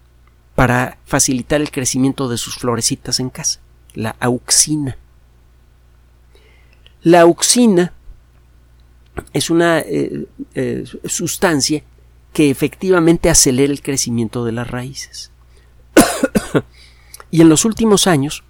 para 0.54 0.98
facilitar 1.04 1.60
el 1.60 1.70
crecimiento 1.70 2.28
de 2.28 2.38
sus 2.38 2.56
florecitas 2.56 3.20
en 3.20 3.30
casa, 3.30 3.60
la 3.94 4.16
auxina. 4.20 4.96
La 7.02 7.22
auxina 7.22 7.92
es 9.32 9.50
una 9.50 9.80
eh, 9.80 10.26
eh, 10.54 10.84
sustancia 11.04 11.82
que 12.32 12.50
efectivamente 12.50 13.30
acelera 13.30 13.72
el 13.72 13.82
crecimiento 13.82 14.44
de 14.44 14.52
las 14.52 14.68
raíces. 14.70 15.30
y 17.30 17.40
en 17.40 17.48
los 17.48 17.64
últimos 17.64 18.06
años, 18.06 18.44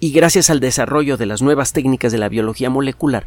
y 0.00 0.12
gracias 0.12 0.50
al 0.50 0.60
desarrollo 0.60 1.16
de 1.16 1.26
las 1.26 1.42
nuevas 1.42 1.72
técnicas 1.72 2.12
de 2.12 2.18
la 2.18 2.28
biología 2.28 2.70
molecular, 2.70 3.26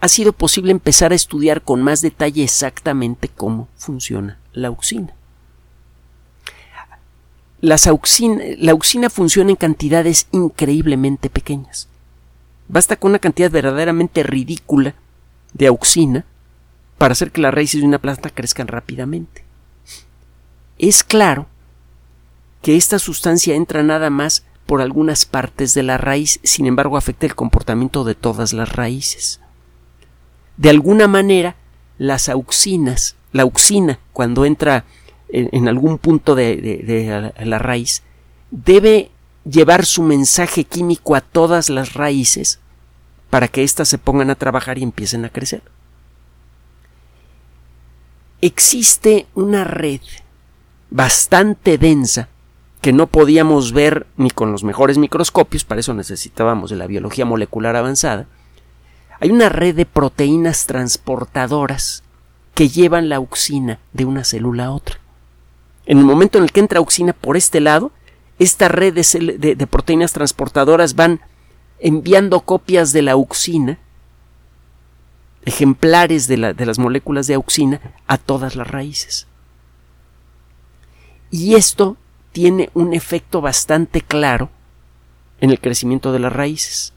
ha 0.00 0.08
sido 0.08 0.32
posible 0.32 0.72
empezar 0.72 1.12
a 1.12 1.16
estudiar 1.16 1.62
con 1.62 1.82
más 1.82 2.02
detalle 2.02 2.44
exactamente 2.44 3.28
cómo 3.28 3.68
funciona 3.76 4.38
la 4.52 4.68
auxina. 4.68 5.17
La 7.60 7.76
auxina 7.76 9.10
funciona 9.10 9.50
en 9.50 9.56
cantidades 9.56 10.28
increíblemente 10.32 11.30
pequeñas. 11.30 11.88
Basta 12.68 12.96
con 12.96 13.10
una 13.10 13.18
cantidad 13.18 13.50
verdaderamente 13.50 14.22
ridícula 14.22 14.94
de 15.54 15.66
auxina 15.66 16.24
para 16.98 17.12
hacer 17.12 17.32
que 17.32 17.40
las 17.40 17.54
raíces 17.54 17.80
de 17.80 17.86
una 17.86 17.98
planta 17.98 18.30
crezcan 18.30 18.68
rápidamente. 18.68 19.44
Es 20.78 21.02
claro 21.02 21.46
que 22.62 22.76
esta 22.76 22.98
sustancia 22.98 23.54
entra 23.54 23.82
nada 23.82 24.10
más 24.10 24.44
por 24.66 24.82
algunas 24.82 25.24
partes 25.24 25.74
de 25.74 25.82
la 25.82 25.98
raíz, 25.98 26.40
sin 26.42 26.66
embargo 26.66 26.96
afecta 26.96 27.26
el 27.26 27.34
comportamiento 27.34 28.04
de 28.04 28.14
todas 28.14 28.52
las 28.52 28.72
raíces 28.72 29.40
de 30.58 30.70
alguna 30.70 31.08
manera 31.08 31.56
las 31.96 32.28
auxinas, 32.28 33.16
la 33.32 33.44
auxina, 33.44 33.98
cuando 34.12 34.44
entra 34.44 34.84
en, 35.30 35.68
algún 35.68 35.98
punto 35.98 36.34
de, 36.34 37.32
la 37.38 37.58
raíz, 37.58 38.02
debe 38.50 39.10
llevar 39.44 39.84
su 39.84 40.02
mensaje 40.02 40.64
químico 40.64 41.14
a 41.14 41.20
todas 41.20 41.70
las 41.70 41.94
raíces 41.94 42.60
para 43.30 43.48
que 43.48 43.62
éstas 43.62 43.88
se 43.88 43.98
pongan 43.98 44.30
a 44.30 44.34
trabajar 44.34 44.78
y 44.78 44.82
empiecen 44.82 45.24
a 45.24 45.28
crecer. 45.28 45.62
Existe 48.40 49.26
una 49.34 49.64
red 49.64 50.00
bastante 50.90 51.76
densa 51.76 52.28
que 52.80 52.92
no 52.92 53.08
podíamos 53.08 53.72
ver 53.72 54.06
ni 54.16 54.30
con 54.30 54.52
los 54.52 54.64
mejores 54.64 54.98
microscopios, 54.98 55.64
para 55.64 55.80
eso 55.80 55.94
necesitábamos 55.94 56.70
de 56.70 56.76
la 56.76 56.86
biología 56.86 57.24
molecular 57.24 57.74
avanzada, 57.74 58.26
hay 59.20 59.30
una 59.30 59.48
red 59.48 59.74
de 59.74 59.84
proteínas 59.84 60.66
transportadoras 60.66 62.04
que 62.54 62.68
llevan 62.68 63.08
la 63.08 63.16
auxina 63.16 63.80
de 63.92 64.04
una 64.04 64.24
célula 64.24 64.66
a 64.66 64.70
otra. 64.70 65.00
En 65.88 65.98
el 65.98 66.04
momento 66.04 66.38
en 66.38 66.44
el 66.44 66.52
que 66.52 66.60
entra 66.60 66.78
auxina 66.78 67.12
por 67.12 67.36
este 67.36 67.60
lado, 67.60 67.90
esta 68.38 68.68
red 68.68 68.94
de, 68.94 69.66
proteínas 69.66 70.12
transportadoras 70.12 70.94
van 70.94 71.20
enviando 71.80 72.42
copias 72.42 72.92
de 72.92 73.02
la 73.02 73.12
auxina, 73.12 73.80
ejemplares 75.44 76.28
de 76.28 76.36
las 76.36 76.78
moléculas 76.78 77.26
de 77.26 77.34
auxina, 77.34 77.80
a 78.06 78.18
todas 78.18 78.54
las 78.54 78.68
raíces. 78.68 79.26
Y 81.32 81.56
esto 81.56 81.96
tiene 82.30 82.70
un 82.74 82.94
efecto 82.94 83.40
bastante 83.40 84.00
claro 84.00 84.50
en 85.40 85.50
el 85.50 85.58
crecimiento 85.60 86.12
de 86.12 86.20
las 86.20 86.32
raíces 86.32 86.92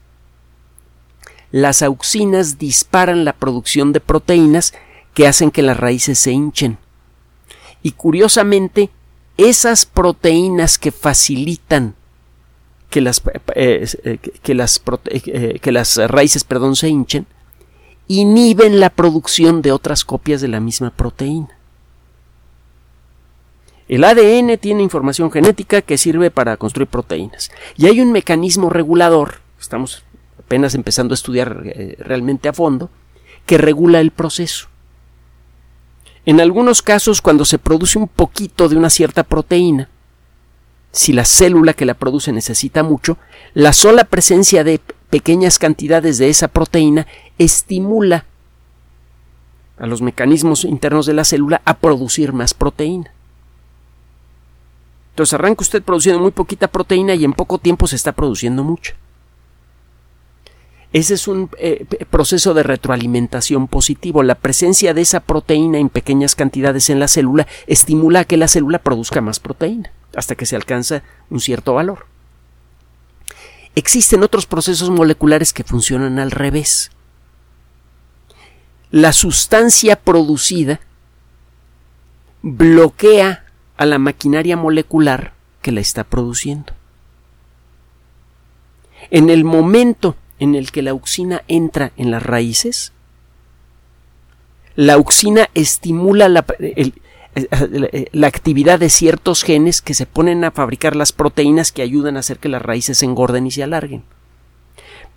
las 1.52 1.82
auxinas 1.82 2.58
disparan 2.58 3.26
la 3.26 3.34
producción 3.34 3.92
de 3.92 4.00
proteínas 4.00 4.72
que 5.14 5.28
hacen 5.28 5.50
que 5.50 5.62
las 5.62 5.76
raíces 5.76 6.18
se 6.18 6.32
hinchen. 6.32 6.78
Y 7.82 7.92
curiosamente, 7.92 8.90
esas 9.36 9.86
proteínas 9.86 10.78
que 10.78 10.92
facilitan 10.92 11.94
que 12.90 13.00
las, 13.00 13.22
eh, 13.54 13.86
eh, 14.04 14.18
que, 14.42 14.54
las, 14.54 14.82
eh, 15.06 15.58
que 15.60 15.72
las 15.72 15.96
raíces 15.96 16.44
perdón, 16.44 16.76
se 16.76 16.88
hinchen, 16.88 17.26
inhiben 18.08 18.80
la 18.80 18.90
producción 18.90 19.62
de 19.62 19.72
otras 19.72 20.04
copias 20.04 20.40
de 20.40 20.48
la 20.48 20.60
misma 20.60 20.90
proteína. 20.90 21.58
El 23.88 24.04
ADN 24.04 24.56
tiene 24.58 24.82
información 24.82 25.30
genética 25.30 25.82
que 25.82 25.98
sirve 25.98 26.30
para 26.30 26.56
construir 26.56 26.88
proteínas. 26.88 27.50
Y 27.76 27.86
hay 27.86 28.00
un 28.00 28.12
mecanismo 28.12 28.70
regulador, 28.70 29.40
estamos 29.60 30.04
apenas 30.38 30.74
empezando 30.74 31.12
a 31.12 31.16
estudiar 31.16 31.62
eh, 31.66 31.96
realmente 31.98 32.48
a 32.48 32.52
fondo, 32.52 32.90
que 33.44 33.58
regula 33.58 34.00
el 34.00 34.10
proceso. 34.10 34.68
En 36.24 36.40
algunos 36.40 36.82
casos, 36.82 37.20
cuando 37.20 37.44
se 37.44 37.58
produce 37.58 37.98
un 37.98 38.08
poquito 38.08 38.68
de 38.68 38.76
una 38.76 38.90
cierta 38.90 39.24
proteína, 39.24 39.88
si 40.92 41.12
la 41.12 41.24
célula 41.24 41.72
que 41.74 41.86
la 41.86 41.94
produce 41.94 42.32
necesita 42.32 42.82
mucho, 42.82 43.16
la 43.54 43.72
sola 43.72 44.04
presencia 44.04 44.62
de 44.62 44.80
pequeñas 45.10 45.58
cantidades 45.58 46.18
de 46.18 46.28
esa 46.28 46.48
proteína 46.48 47.06
estimula 47.38 48.26
a 49.78 49.86
los 49.86 50.00
mecanismos 50.00 50.64
internos 50.64 51.06
de 51.06 51.14
la 51.14 51.24
célula 51.24 51.60
a 51.64 51.74
producir 51.74 52.32
más 52.32 52.54
proteína. 52.54 53.12
Entonces 55.10 55.34
arranca 55.34 55.62
usted 55.62 55.82
produciendo 55.82 56.22
muy 56.22 56.30
poquita 56.30 56.68
proteína 56.68 57.14
y 57.14 57.24
en 57.24 57.32
poco 57.32 57.58
tiempo 57.58 57.86
se 57.86 57.96
está 57.96 58.12
produciendo 58.12 58.62
mucho. 58.62 58.94
Ese 60.92 61.14
es 61.14 61.26
un 61.26 61.48
eh, 61.58 61.86
proceso 62.10 62.52
de 62.52 62.62
retroalimentación 62.62 63.66
positivo. 63.66 64.22
La 64.22 64.34
presencia 64.34 64.92
de 64.92 65.00
esa 65.00 65.20
proteína 65.20 65.78
en 65.78 65.88
pequeñas 65.88 66.34
cantidades 66.34 66.90
en 66.90 67.00
la 67.00 67.08
célula 67.08 67.46
estimula 67.66 68.20
a 68.20 68.24
que 68.24 68.36
la 68.36 68.48
célula 68.48 68.78
produzca 68.78 69.22
más 69.22 69.40
proteína 69.40 69.90
hasta 70.14 70.34
que 70.34 70.44
se 70.44 70.56
alcanza 70.56 71.02
un 71.30 71.40
cierto 71.40 71.74
valor. 71.74 72.06
Existen 73.74 74.22
otros 74.22 74.44
procesos 74.44 74.90
moleculares 74.90 75.54
que 75.54 75.64
funcionan 75.64 76.18
al 76.18 76.30
revés. 76.30 76.90
La 78.90 79.14
sustancia 79.14 79.96
producida 79.96 80.80
bloquea 82.42 83.46
a 83.78 83.86
la 83.86 83.98
maquinaria 83.98 84.58
molecular 84.58 85.32
que 85.62 85.72
la 85.72 85.80
está 85.80 86.04
produciendo. 86.04 86.74
En 89.10 89.30
el 89.30 89.44
momento 89.44 90.16
en 90.42 90.56
el 90.56 90.72
que 90.72 90.82
la 90.82 90.90
auxina 90.90 91.44
entra 91.46 91.92
en 91.96 92.10
las 92.10 92.20
raíces, 92.20 92.92
la 94.74 94.94
auxina 94.94 95.48
estimula 95.54 96.28
la, 96.28 96.44
la, 98.10 98.26
actividad 98.26 98.80
de 98.80 98.90
ciertos 98.90 99.44
genes 99.44 99.80
que 99.80 99.94
se 99.94 100.04
ponen 100.04 100.42
a 100.42 100.50
fabricar 100.50 100.96
las 100.96 101.12
proteínas 101.12 101.70
que 101.70 101.82
ayudan 101.82 102.16
a 102.16 102.20
hacer 102.20 102.40
que 102.40 102.48
las 102.48 102.60
raíces 102.60 102.98
se 102.98 103.04
engorden 103.04 103.46
y 103.46 103.52
se 103.52 103.62
alarguen. 103.62 104.02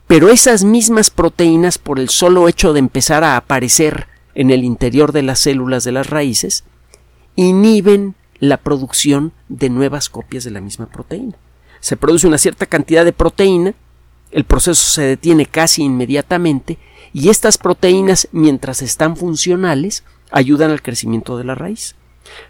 Pero 0.05 0.29
esas 0.29 0.63
mismas 0.63 1.09
proteínas, 1.09 1.79
por 1.79 1.99
el 1.99 2.09
solo 2.09 2.47
hecho 2.47 2.71
de 2.71 2.79
empezar 2.79 3.23
a 3.23 3.35
aparecer 3.35 4.05
en 4.35 4.51
el 4.51 4.63
interior 4.63 5.11
de 5.11 5.23
las 5.23 5.39
células 5.39 5.83
de 5.83 5.91
las 5.91 6.07
raíces, 6.07 6.65
inhiben 7.35 8.13
la 8.37 8.57
producción 8.57 9.31
de 9.49 9.71
nuevas 9.71 10.07
copias 10.07 10.43
de 10.43 10.51
la 10.51 10.61
misma 10.61 10.85
proteína. 10.85 11.33
Se 11.79 11.97
produce 11.97 12.27
una 12.27 12.37
cierta 12.37 12.67
cantidad 12.67 13.03
de 13.03 13.13
proteína 13.13 13.73
el 14.35 14.43
proceso 14.43 14.85
se 14.85 15.01
detiene 15.03 15.45
casi 15.45 15.81
inmediatamente 15.81 16.77
y 17.13 17.29
estas 17.29 17.57
proteínas, 17.57 18.27
mientras 18.33 18.81
están 18.81 19.15
funcionales, 19.15 20.03
ayudan 20.29 20.71
al 20.71 20.81
crecimiento 20.81 21.37
de 21.37 21.45
la 21.45 21.55
raíz. 21.55 21.95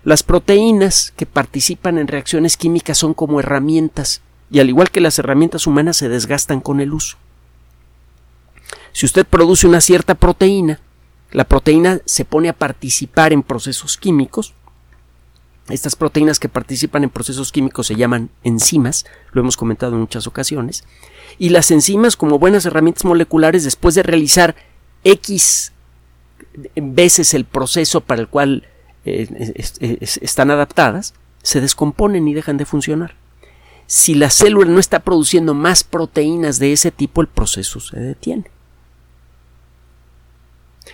Las 0.03 0.23
proteínas 0.23 1.13
que 1.15 1.27
participan 1.27 1.99
en 1.99 2.07
reacciones 2.07 2.57
químicas 2.57 2.97
son 2.97 3.13
como 3.13 3.39
herramientas 3.39 4.23
y 4.49 4.61
al 4.61 4.69
igual 4.69 4.89
que 4.89 4.99
las 4.99 5.19
herramientas 5.19 5.67
humanas 5.67 5.97
se 5.97 6.09
desgastan 6.09 6.59
con 6.59 6.79
el 6.79 6.91
uso. 6.91 7.17
Si 8.91 9.05
usted 9.05 9.23
produce 9.23 9.67
una 9.67 9.79
cierta 9.79 10.15
proteína, 10.15 10.79
la 11.31 11.43
proteína 11.43 11.99
se 12.05 12.25
pone 12.25 12.49
a 12.49 12.53
participar 12.53 13.31
en 13.31 13.43
procesos 13.43 13.95
químicos. 13.95 14.55
Estas 15.69 15.95
proteínas 15.95 16.39
que 16.39 16.49
participan 16.49 17.03
en 17.03 17.11
procesos 17.11 17.51
químicos 17.51 17.85
se 17.85 17.95
llaman 17.95 18.31
enzimas, 18.43 19.05
lo 19.33 19.41
hemos 19.41 19.55
comentado 19.55 19.93
en 19.93 19.99
muchas 19.99 20.25
ocasiones, 20.25 20.83
y 21.37 21.49
las 21.49 21.71
enzimas 21.71 22.15
como 22.15 22.39
buenas 22.39 22.65
herramientas 22.65 23.05
moleculares 23.05 23.63
después 23.63 23.95
de 23.95 24.03
realizar 24.03 24.55
X 25.03 25.71
veces 26.75 27.33
el 27.33 27.45
proceso 27.45 28.01
para 28.01 28.21
el 28.21 28.27
cual 28.27 28.67
eh, 29.05 29.57
están 29.99 30.51
adaptadas, 30.51 31.13
se 31.43 31.61
descomponen 31.61 32.27
y 32.27 32.33
dejan 32.33 32.57
de 32.57 32.65
funcionar. 32.65 33.15
Si 33.87 34.15
la 34.15 34.29
célula 34.29 34.71
no 34.71 34.79
está 34.79 34.99
produciendo 34.99 35.53
más 35.53 35.83
proteínas 35.83 36.57
de 36.57 36.73
ese 36.73 36.91
tipo, 36.91 37.21
el 37.21 37.27
proceso 37.27 37.79
se 37.79 37.99
detiene. 37.99 38.45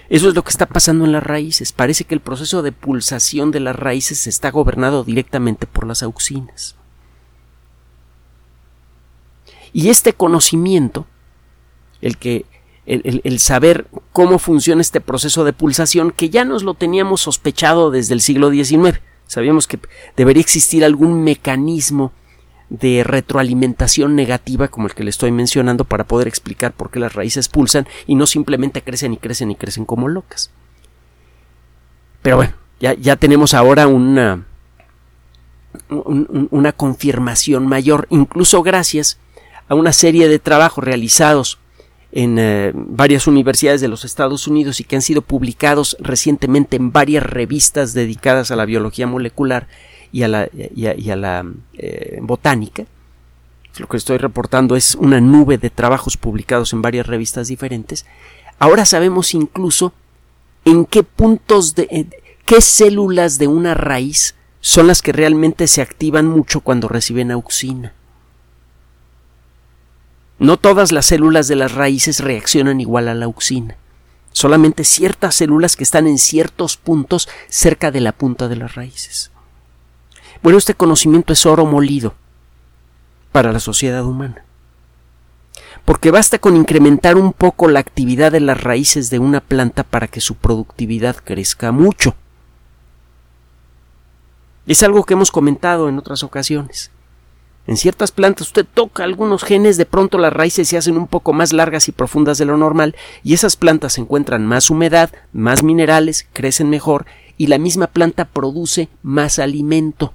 Eso 0.09 0.27
es 0.27 0.35
lo 0.35 0.43
que 0.43 0.49
está 0.49 0.65
pasando 0.65 1.05
en 1.05 1.13
las 1.13 1.23
raíces. 1.23 1.71
Parece 1.71 2.03
que 2.03 2.13
el 2.13 2.19
proceso 2.19 2.61
de 2.61 2.73
pulsación 2.73 3.51
de 3.51 3.61
las 3.61 3.75
raíces 3.75 4.27
está 4.27 4.51
gobernado 4.51 5.05
directamente 5.05 5.67
por 5.67 5.87
las 5.87 6.03
auxinas. 6.03 6.75
Y 9.73 9.89
este 9.89 10.13
conocimiento, 10.13 11.05
el 12.01 12.17
que 12.17 12.45
el, 12.85 13.39
saber 13.39 13.87
cómo 14.11 14.39
funciona 14.39 14.81
este 14.81 15.01
proceso 15.01 15.43
de 15.43 15.53
pulsación, 15.53 16.11
que 16.11 16.29
ya 16.29 16.45
nos 16.45 16.63
lo 16.63 16.73
teníamos 16.73 17.21
sospechado 17.21 17.91
desde 17.91 18.13
el 18.13 18.21
siglo 18.21 18.51
XIX. 18.51 18.99
Sabíamos 19.27 19.67
que 19.67 19.79
debería 20.17 20.41
existir 20.41 20.83
algún 20.83 21.23
mecanismo 21.23 22.11
de 22.69 23.03
retroalimentación 23.03 24.15
negativa 24.15 24.69
como 24.69 24.87
el 24.87 24.93
que 24.93 25.03
le 25.03 25.09
estoy 25.09 25.31
mencionando 25.31 25.83
para 25.83 26.05
poder 26.05 26.27
explicar 26.27 26.71
por 26.71 26.89
qué 26.89 26.99
las 26.99 27.13
raíces 27.13 27.49
pulsan 27.49 27.87
y 28.07 28.15
no 28.15 28.25
simplemente 28.25 28.81
crecen 28.81 29.13
y 29.13 29.17
crecen 29.17 29.51
y 29.51 29.55
crecen 29.55 29.85
como 29.85 30.07
locas. 30.07 30.51
Pero 32.21 32.37
bueno, 32.37 32.53
ya, 32.79 32.93
ya 32.93 33.15
tenemos 33.15 33.53
ahora 33.53 33.87
una, 33.87 34.45
una 35.89 36.71
confirmación 36.71 37.67
mayor, 37.67 38.07
incluso 38.09 38.63
gracias 38.63 39.17
a 39.17 39.21
una 39.75 39.93
serie 39.93 40.27
de 40.27 40.39
trabajos 40.39 40.83
realizados 40.83 41.59
en 42.11 42.37
eh, 42.39 42.71
varias 42.73 43.27
universidades 43.27 43.81
de 43.81 43.87
los 43.87 44.03
Estados 44.03 44.47
Unidos 44.47 44.79
y 44.79 44.83
que 44.83 44.95
han 44.95 45.01
sido 45.01 45.21
publicados 45.21 45.95
recientemente 45.99 46.75
en 46.75 46.91
varias 46.91 47.23
revistas 47.23 47.93
dedicadas 47.93 48.51
a 48.51 48.55
la 48.55 48.65
biología 48.65 49.07
molecular 49.07 49.67
y 50.11 50.23
a 50.23 50.27
la, 50.27 50.41
a, 50.41 51.45
eh, 51.77 52.19
botánica. 52.21 52.85
Lo 53.77 53.87
que 53.87 53.97
estoy 53.97 54.17
reportando 54.17 54.75
es 54.75 54.95
una 54.95 55.21
nube 55.21 55.57
de 55.57 55.69
trabajos 55.69 56.17
publicados 56.17 56.73
en 56.73 56.81
varias 56.81 57.07
revistas 57.07 57.47
diferentes. 57.47 58.05
Ahora 58.59 58.85
sabemos 58.85 59.33
incluso 59.33 59.93
en 60.65 60.85
qué 60.85 61.03
puntos 61.03 61.75
de 61.75 62.07
qué 62.45 62.59
células 62.59 63.37
de 63.37 63.47
una 63.47 63.73
raíz 63.73 64.35
son 64.59 64.87
las 64.87 65.01
que 65.01 65.13
realmente 65.13 65.67
se 65.67 65.81
activan 65.81 66.27
mucho 66.27 66.59
cuando 66.59 66.89
reciben 66.89 67.31
auxina. 67.31 67.93
No 70.41 70.57
todas 70.57 70.91
las 70.91 71.05
células 71.05 71.47
de 71.47 71.55
las 71.55 71.73
raíces 71.73 72.19
reaccionan 72.19 72.81
igual 72.81 73.07
a 73.09 73.13
la 73.13 73.25
auxina. 73.25 73.75
Solamente 74.31 74.83
ciertas 74.83 75.35
células 75.35 75.75
que 75.75 75.83
están 75.83 76.07
en 76.07 76.17
ciertos 76.17 76.77
puntos 76.77 77.29
cerca 77.47 77.91
de 77.91 77.99
la 77.99 78.11
punta 78.11 78.47
de 78.47 78.55
las 78.55 78.73
raíces. 78.73 79.29
Bueno, 80.41 80.57
este 80.57 80.73
conocimiento 80.73 81.31
es 81.31 81.45
oro 81.45 81.67
molido 81.67 82.15
para 83.31 83.51
la 83.51 83.59
sociedad 83.59 84.03
humana. 84.03 84.43
Porque 85.85 86.09
basta 86.09 86.39
con 86.39 86.55
incrementar 86.55 87.17
un 87.17 87.33
poco 87.33 87.67
la 87.67 87.79
actividad 87.79 88.31
de 88.31 88.39
las 88.39 88.63
raíces 88.63 89.11
de 89.11 89.19
una 89.19 89.41
planta 89.41 89.83
para 89.83 90.07
que 90.07 90.21
su 90.21 90.33
productividad 90.33 91.17
crezca 91.17 91.71
mucho. 91.71 92.15
Es 94.65 94.81
algo 94.81 95.03
que 95.03 95.13
hemos 95.13 95.29
comentado 95.29 95.87
en 95.87 95.99
otras 95.99 96.23
ocasiones. 96.23 96.89
En 97.67 97.77
ciertas 97.77 98.11
plantas 98.11 98.47
usted 98.47 98.65
toca 98.65 99.03
algunos 99.03 99.43
genes, 99.43 99.77
de 99.77 99.85
pronto 99.85 100.17
las 100.17 100.33
raíces 100.33 100.67
se 100.67 100.77
hacen 100.77 100.97
un 100.97 101.07
poco 101.07 101.31
más 101.31 101.53
largas 101.53 101.87
y 101.87 101.91
profundas 101.91 102.37
de 102.37 102.45
lo 102.45 102.57
normal, 102.57 102.95
y 103.23 103.33
esas 103.33 103.55
plantas 103.55 103.97
encuentran 103.97 104.45
más 104.45 104.69
humedad, 104.69 105.11
más 105.31 105.61
minerales, 105.61 106.27
crecen 106.33 106.69
mejor, 106.69 107.05
y 107.37 107.47
la 107.47 107.59
misma 107.59 107.87
planta 107.87 108.25
produce 108.25 108.89
más 109.03 109.37
alimento. 109.37 110.13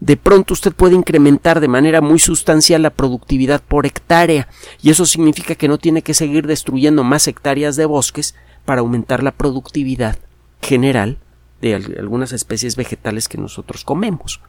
De 0.00 0.16
pronto 0.16 0.54
usted 0.54 0.72
puede 0.72 0.94
incrementar 0.94 1.58
de 1.58 1.66
manera 1.66 2.00
muy 2.00 2.20
sustancial 2.20 2.82
la 2.82 2.90
productividad 2.90 3.60
por 3.60 3.84
hectárea, 3.84 4.48
y 4.80 4.90
eso 4.90 5.06
significa 5.06 5.56
que 5.56 5.66
no 5.66 5.78
tiene 5.78 6.02
que 6.02 6.14
seguir 6.14 6.46
destruyendo 6.46 7.02
más 7.02 7.26
hectáreas 7.26 7.74
de 7.74 7.84
bosques 7.84 8.36
para 8.64 8.80
aumentar 8.80 9.24
la 9.24 9.32
productividad 9.32 10.18
general 10.62 11.18
de 11.60 11.74
algunas 11.74 12.32
especies 12.32 12.76
vegetales 12.76 13.28
que 13.28 13.38
nosotros 13.38 13.84
comemos. 13.84 14.40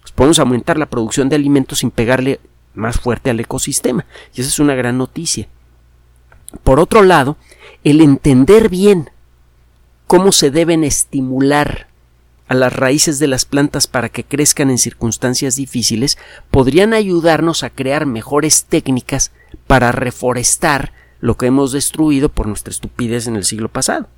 Pues, 0.00 0.12
podemos 0.12 0.38
aumentar 0.38 0.78
la 0.78 0.90
producción 0.90 1.28
de 1.28 1.36
alimentos 1.36 1.80
sin 1.80 1.90
pegarle 1.90 2.40
más 2.74 2.98
fuerte 2.98 3.30
al 3.30 3.40
ecosistema. 3.40 4.06
Y 4.34 4.40
esa 4.40 4.50
es 4.50 4.58
una 4.58 4.74
gran 4.74 4.98
noticia. 4.98 5.48
Por 6.62 6.80
otro 6.80 7.02
lado, 7.02 7.36
el 7.84 8.00
entender 8.00 8.68
bien 8.68 9.10
cómo 10.06 10.32
se 10.32 10.50
deben 10.50 10.84
estimular 10.84 11.88
a 12.48 12.54
las 12.54 12.72
raíces 12.72 13.20
de 13.20 13.28
las 13.28 13.44
plantas 13.44 13.86
para 13.86 14.08
que 14.08 14.24
crezcan 14.24 14.70
en 14.70 14.78
circunstancias 14.78 15.54
difíciles 15.54 16.18
podrían 16.50 16.94
ayudarnos 16.94 17.62
a 17.62 17.70
crear 17.70 18.06
mejores 18.06 18.64
técnicas 18.64 19.30
para 19.68 19.92
reforestar 19.92 20.92
lo 21.20 21.36
que 21.36 21.46
hemos 21.46 21.70
destruido 21.70 22.28
por 22.28 22.48
nuestra 22.48 22.72
estupidez 22.72 23.28
en 23.28 23.36
el 23.36 23.44
siglo 23.44 23.68
pasado. 23.68 24.08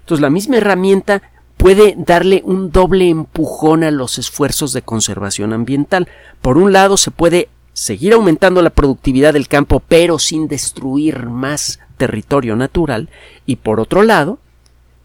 Entonces 0.00 0.22
la 0.22 0.30
misma 0.30 0.56
herramienta 0.56 1.22
puede 1.64 1.94
darle 1.96 2.42
un 2.44 2.70
doble 2.70 3.08
empujón 3.08 3.84
a 3.84 3.90
los 3.90 4.18
esfuerzos 4.18 4.74
de 4.74 4.82
conservación 4.82 5.54
ambiental. 5.54 6.08
Por 6.42 6.58
un 6.58 6.74
lado, 6.74 6.98
se 6.98 7.10
puede 7.10 7.48
seguir 7.72 8.12
aumentando 8.12 8.60
la 8.60 8.68
productividad 8.68 9.32
del 9.32 9.48
campo, 9.48 9.80
pero 9.80 10.18
sin 10.18 10.46
destruir 10.46 11.24
más 11.24 11.80
territorio 11.96 12.54
natural, 12.54 13.08
y 13.46 13.56
por 13.56 13.80
otro 13.80 14.02
lado, 14.02 14.38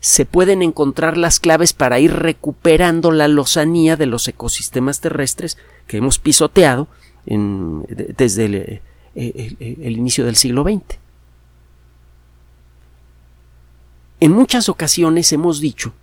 se 0.02 0.26
pueden 0.26 0.62
encontrar 0.62 1.16
las 1.16 1.40
claves 1.40 1.72
para 1.72 2.02
ir 2.02 2.12
recuperando 2.12 3.12
la 3.12 3.30
lozanía 3.30 3.96
de 3.96 4.08
los 4.08 4.28
ecosistemas 4.28 5.00
terrestres 5.00 5.58
que 5.88 5.96
hemos 5.96 6.20
pisoteado 6.20 6.90
desde 7.26 8.46
el, 8.46 8.82
el 9.16 9.98
inicio 9.98 10.26
del 10.26 10.36
siglo 10.36 10.64
XX. 10.64 11.00
En 14.20 14.34
muchas 14.34 14.68
ocasiones 14.68 15.32
hemos 15.32 15.62
dicho 15.62 15.94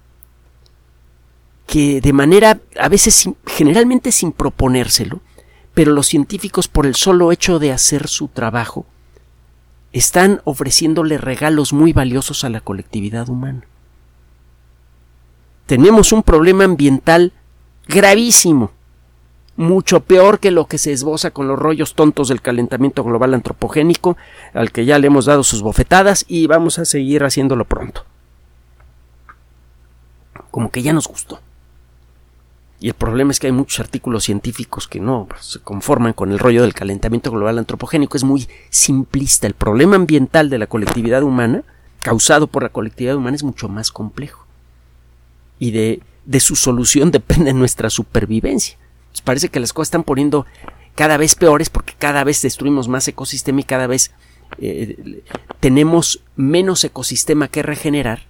que 1.67 2.01
de 2.01 2.13
manera 2.13 2.61
a 2.79 2.89
veces 2.89 3.29
generalmente 3.47 4.13
sin 4.13 4.33
proponérselo, 4.33 5.21
pero 5.75 5.93
los 5.93 6.07
científicos 6.07 6.69
por 6.69 6.87
el 6.87 6.95
solo 6.95 7.33
hecho 7.33 7.59
de 7.59 7.73
hacer 7.73 8.09
su 8.09 8.29
trabajo 8.29 8.87
están 9.93 10.41
ofreciéndole 10.45 11.19
regalos 11.19 11.73
muy 11.73 11.93
valiosos 11.93 12.45
a 12.45 12.49
la 12.49 12.61
colectividad 12.61 13.29
humana. 13.29 13.63
Tenemos 15.67 16.13
un 16.13 16.23
problema 16.23 16.65
ambiental 16.65 17.33
gravísimo, 17.89 18.71
mucho 19.57 20.01
peor 20.01 20.39
que 20.39 20.51
lo 20.51 20.67
que 20.67 20.79
se 20.79 20.93
esboza 20.93 21.31
con 21.31 21.49
los 21.49 21.59
rollos 21.59 21.95
tontos 21.95 22.29
del 22.29 22.43
calentamiento 22.43 23.03
global 23.03 23.35
antropogénico, 23.35 24.17
al 24.55 24.71
que 24.71 24.85
ya 24.85 24.99
le 24.99 25.09
hemos 25.09 25.25
dado 25.25 25.43
sus 25.43 25.63
bofetadas 25.63 26.25
y 26.29 26.47
vamos 26.47 26.79
a 26.79 26.85
seguir 26.85 27.25
haciéndolo 27.25 27.65
pronto. 27.65 28.05
Como 30.51 30.71
que 30.71 30.83
ya 30.83 30.93
nos 30.93 31.09
gustó. 31.09 31.41
Y 32.79 32.89
el 32.89 32.95
problema 32.95 33.31
es 33.31 33.41
que 33.41 33.47
hay 33.47 33.53
muchos 33.53 33.81
artículos 33.81 34.25
científicos 34.25 34.87
que 34.87 35.01
no 35.01 35.29
se 35.41 35.61
conforman 35.61 36.13
con 36.13 36.31
el 36.31 36.39
rollo 36.39 36.63
del 36.63 36.75
calentamiento 36.75 37.31
global 37.31 37.59
antropogénico. 37.59 38.17
Es 38.17 38.25
muy 38.25 38.49
simplista. 38.69 39.47
El 39.47 39.55
problema 39.55 39.97
ambiental 39.97 40.51
de 40.51 40.59
la 40.59 40.67
colectividad 40.67 41.23
humana, 41.23 41.63
causado 42.03 42.47
por 42.47 42.63
la 42.63 42.69
colectividad 42.69 43.17
humana, 43.17 43.37
es 43.37 43.45
mucho 43.45 43.69
más 43.69 43.91
complejo. 43.91 44.47
Y 45.59 45.71
de, 45.71 46.03
de 46.27 46.41
su 46.41 46.55
solución 46.55 47.11
depende 47.13 47.55
nuestra 47.55 47.89
supervivencia. 47.89 48.77
Pues 49.11 49.23
parece 49.23 49.49
que 49.49 49.61
las 49.61 49.73
cosas 49.73 49.89
están 49.89 50.05
poniendo 50.05 50.45
cada 50.95 51.17
vez 51.17 51.35
peores 51.35 51.71
porque 51.71 51.95
cada 51.99 52.25
vez 52.25 52.43
destruimos 52.43 52.89
más 52.89 53.09
ecosistema 53.09 53.61
y 53.61 53.65
cada 53.65 53.87
vez 53.87 54.13
eh, 54.59 55.23
tenemos 55.61 56.21
menos 56.37 56.85
ecosistema 56.85 57.49
que 57.49 57.63
regenerar 57.63 58.23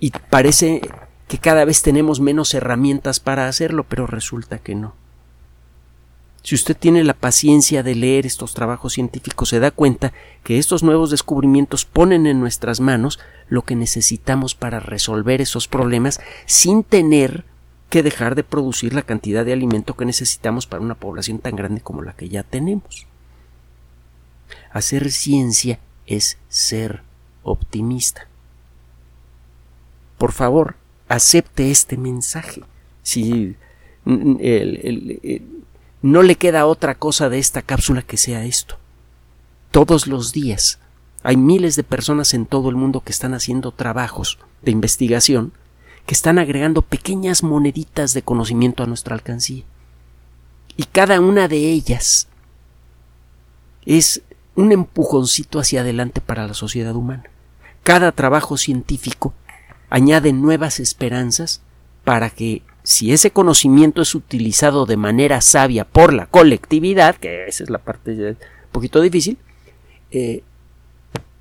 y 0.00 0.10
parece 0.10 0.80
que 1.28 1.38
cada 1.38 1.64
vez 1.64 1.82
tenemos 1.82 2.20
menos 2.20 2.54
herramientas 2.54 3.20
para 3.20 3.46
hacerlo, 3.46 3.84
pero 3.84 4.06
resulta 4.06 4.58
que 4.58 4.74
no. 4.74 4.94
Si 6.42 6.54
usted 6.54 6.74
tiene 6.74 7.04
la 7.04 7.12
paciencia 7.12 7.82
de 7.82 7.94
leer 7.94 8.24
estos 8.24 8.54
trabajos 8.54 8.94
científicos, 8.94 9.50
se 9.50 9.60
da 9.60 9.70
cuenta 9.70 10.14
que 10.44 10.58
estos 10.58 10.82
nuevos 10.82 11.10
descubrimientos 11.10 11.84
ponen 11.84 12.26
en 12.26 12.40
nuestras 12.40 12.80
manos 12.80 13.18
lo 13.48 13.62
que 13.62 13.76
necesitamos 13.76 14.54
para 14.54 14.80
resolver 14.80 15.42
esos 15.42 15.68
problemas 15.68 16.20
sin 16.46 16.84
tener 16.84 17.44
que 17.90 18.02
dejar 18.02 18.34
de 18.34 18.44
producir 18.44 18.94
la 18.94 19.02
cantidad 19.02 19.44
de 19.44 19.52
alimento 19.52 19.94
que 19.94 20.06
necesitamos 20.06 20.66
para 20.66 20.82
una 20.82 20.94
población 20.94 21.38
tan 21.38 21.54
grande 21.54 21.82
como 21.82 22.02
la 22.02 22.14
que 22.14 22.30
ya 22.30 22.42
tenemos. 22.42 23.06
Hacer 24.72 25.12
ciencia 25.12 25.78
es 26.06 26.38
ser 26.48 27.02
optimista. 27.42 28.26
Por 30.16 30.32
favor, 30.32 30.76
acepte 31.08 31.70
este 31.70 31.96
mensaje. 31.96 32.62
Si 33.02 33.56
no 34.04 36.22
le 36.22 36.34
queda 36.36 36.66
otra 36.66 36.94
cosa 36.94 37.28
de 37.28 37.38
esta 37.38 37.62
cápsula 37.62 38.02
que 38.02 38.16
sea 38.16 38.44
esto. 38.44 38.78
Todos 39.70 40.06
los 40.06 40.32
días 40.32 40.78
hay 41.22 41.36
miles 41.36 41.76
de 41.76 41.82
personas 41.82 42.34
en 42.34 42.46
todo 42.46 42.70
el 42.70 42.76
mundo 42.76 43.00
que 43.00 43.12
están 43.12 43.34
haciendo 43.34 43.72
trabajos 43.72 44.38
de 44.62 44.70
investigación 44.70 45.52
que 46.08 46.14
están 46.14 46.38
agregando 46.38 46.80
pequeñas 46.80 47.42
moneditas 47.42 48.14
de 48.14 48.22
conocimiento 48.22 48.82
a 48.82 48.86
nuestra 48.86 49.14
alcancía. 49.14 49.62
Y 50.74 50.84
cada 50.84 51.20
una 51.20 51.48
de 51.48 51.58
ellas 51.58 52.28
es 53.84 54.22
un 54.54 54.72
empujoncito 54.72 55.60
hacia 55.60 55.82
adelante 55.82 56.22
para 56.22 56.46
la 56.46 56.54
sociedad 56.54 56.96
humana. 56.96 57.24
Cada 57.82 58.10
trabajo 58.12 58.56
científico 58.56 59.34
añade 59.90 60.32
nuevas 60.32 60.80
esperanzas 60.80 61.62
para 62.04 62.30
que 62.30 62.62
si 62.82 63.12
ese 63.12 63.30
conocimiento 63.30 64.02
es 64.02 64.14
utilizado 64.14 64.86
de 64.86 64.96
manera 64.96 65.40
sabia 65.40 65.84
por 65.84 66.12
la 66.14 66.26
colectividad, 66.26 67.16
que 67.16 67.46
esa 67.46 67.64
es 67.64 67.70
la 67.70 67.78
parte 67.78 68.12
un 68.12 68.36
poquito 68.72 69.00
difícil, 69.00 69.36
eh, 70.10 70.42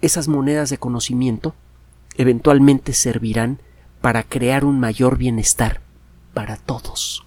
esas 0.01 0.27
monedas 0.27 0.69
de 0.69 0.77
conocimiento 0.77 1.55
eventualmente 2.17 2.93
servirán 2.93 3.59
para 4.01 4.23
crear 4.23 4.65
un 4.65 4.79
mayor 4.79 5.17
bienestar 5.17 5.81
para 6.33 6.57
todos. 6.57 7.23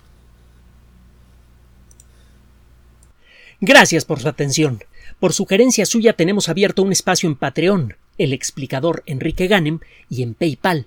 Gracias 3.60 4.04
por 4.04 4.20
su 4.20 4.28
atención. 4.28 4.82
Por 5.18 5.32
sugerencia 5.32 5.84
suya 5.84 6.14
tenemos 6.14 6.48
abierto 6.48 6.82
un 6.82 6.92
espacio 6.92 7.28
en 7.28 7.36
Patreon, 7.36 7.96
el 8.16 8.32
explicador 8.32 9.02
Enrique 9.06 9.48
Ganem, 9.48 9.80
y 10.08 10.22
en 10.22 10.34
PayPal, 10.34 10.86